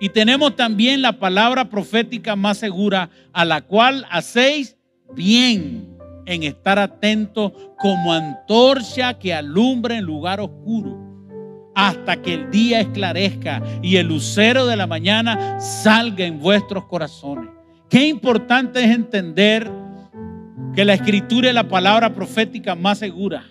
Y 0.00 0.08
tenemos 0.08 0.56
también 0.56 1.02
la 1.02 1.18
palabra 1.18 1.68
profética 1.68 2.36
más 2.36 2.56
segura 2.56 3.10
a 3.34 3.44
la 3.44 3.60
cual 3.60 4.06
hacéis 4.10 4.78
bien 5.14 5.98
en 6.24 6.44
estar 6.44 6.78
atentos 6.78 7.52
como 7.78 8.10
antorcha 8.14 9.18
que 9.18 9.34
alumbra 9.34 9.98
en 9.98 10.04
lugar 10.04 10.40
oscuro 10.40 11.03
hasta 11.74 12.20
que 12.20 12.34
el 12.34 12.50
día 12.50 12.80
esclarezca 12.80 13.62
y 13.82 13.96
el 13.96 14.08
lucero 14.08 14.66
de 14.66 14.76
la 14.76 14.86
mañana 14.86 15.60
salga 15.60 16.24
en 16.24 16.38
vuestros 16.38 16.84
corazones. 16.86 17.50
Qué 17.88 18.06
importante 18.08 18.82
es 18.82 18.90
entender 18.90 19.70
que 20.74 20.84
la 20.84 20.94
escritura 20.94 21.48
es 21.48 21.54
la 21.54 21.68
palabra 21.68 22.14
profética 22.14 22.74
más 22.74 22.98
segura. 22.98 23.44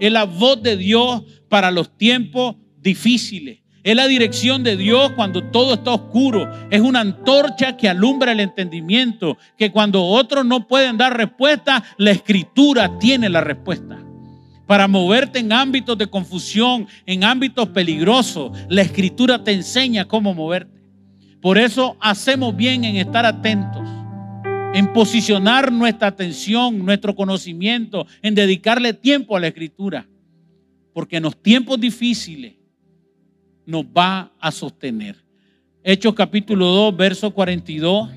Es 0.00 0.12
la 0.12 0.24
voz 0.24 0.62
de 0.62 0.76
Dios 0.76 1.22
para 1.48 1.70
los 1.70 1.96
tiempos 1.96 2.56
difíciles. 2.80 3.60
Es 3.82 3.96
la 3.96 4.06
dirección 4.06 4.62
de 4.64 4.76
Dios 4.76 5.12
cuando 5.12 5.44
todo 5.44 5.74
está 5.74 5.92
oscuro. 5.92 6.50
Es 6.70 6.80
una 6.80 7.00
antorcha 7.00 7.76
que 7.76 7.88
alumbra 7.88 8.32
el 8.32 8.40
entendimiento, 8.40 9.38
que 9.56 9.70
cuando 9.70 10.04
otros 10.04 10.44
no 10.44 10.66
pueden 10.66 10.98
dar 10.98 11.16
respuesta, 11.16 11.82
la 11.96 12.10
escritura 12.10 12.98
tiene 12.98 13.28
la 13.28 13.40
respuesta 13.40 14.07
para 14.68 14.86
moverte 14.86 15.38
en 15.38 15.50
ámbitos 15.50 15.96
de 15.96 16.06
confusión, 16.06 16.86
en 17.06 17.24
ámbitos 17.24 17.70
peligrosos. 17.70 18.52
La 18.68 18.82
escritura 18.82 19.42
te 19.42 19.52
enseña 19.52 20.04
cómo 20.04 20.34
moverte. 20.34 20.78
Por 21.40 21.56
eso 21.56 21.96
hacemos 22.00 22.54
bien 22.54 22.84
en 22.84 22.96
estar 22.96 23.24
atentos, 23.24 23.80
en 24.74 24.92
posicionar 24.92 25.72
nuestra 25.72 26.08
atención, 26.08 26.84
nuestro 26.84 27.14
conocimiento, 27.14 28.06
en 28.20 28.34
dedicarle 28.34 28.92
tiempo 28.92 29.38
a 29.38 29.40
la 29.40 29.46
escritura. 29.46 30.06
Porque 30.92 31.16
en 31.16 31.22
los 31.22 31.42
tiempos 31.42 31.80
difíciles 31.80 32.52
nos 33.64 33.86
va 33.86 34.34
a 34.38 34.52
sostener. 34.52 35.16
Hechos 35.82 36.12
capítulo 36.12 36.66
2, 36.66 36.94
verso 36.94 37.30
42. 37.30 38.10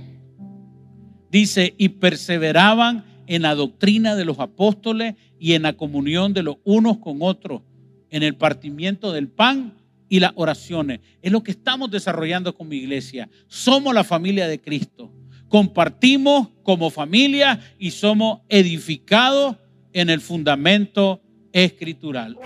Dice, 1.29 1.73
y 1.77 1.87
perseveraban 1.87 3.05
en 3.31 3.43
la 3.43 3.55
doctrina 3.55 4.17
de 4.17 4.25
los 4.25 4.39
apóstoles 4.39 5.15
y 5.39 5.53
en 5.53 5.61
la 5.61 5.71
comunión 5.71 6.33
de 6.33 6.43
los 6.43 6.57
unos 6.65 6.97
con 6.97 7.19
otros, 7.21 7.61
en 8.09 8.23
el 8.23 8.35
partimiento 8.35 9.13
del 9.13 9.29
pan 9.29 9.73
y 10.09 10.19
las 10.19 10.33
oraciones. 10.35 10.99
Es 11.21 11.31
lo 11.31 11.41
que 11.41 11.51
estamos 11.51 11.89
desarrollando 11.89 12.53
con 12.53 12.67
mi 12.67 12.75
iglesia. 12.75 13.29
Somos 13.47 13.93
la 13.93 14.03
familia 14.03 14.49
de 14.49 14.59
Cristo. 14.59 15.13
Compartimos 15.47 16.49
como 16.63 16.89
familia 16.89 17.61
y 17.79 17.91
somos 17.91 18.41
edificados 18.49 19.55
en 19.93 20.09
el 20.09 20.19
fundamento 20.19 21.21
escritural. 21.53 22.37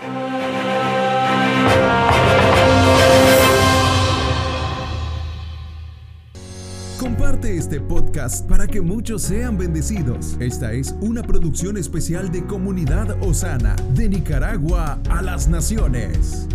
Comparte 6.98 7.54
este 7.54 7.78
podcast 7.78 8.48
para 8.48 8.66
que 8.66 8.80
muchos 8.80 9.20
sean 9.20 9.58
bendecidos. 9.58 10.34
Esta 10.40 10.72
es 10.72 10.94
una 11.02 11.22
producción 11.22 11.76
especial 11.76 12.32
de 12.32 12.42
Comunidad 12.46 13.22
Osana, 13.22 13.76
de 13.94 14.08
Nicaragua 14.08 14.98
a 15.10 15.20
las 15.20 15.46
Naciones. 15.46 16.48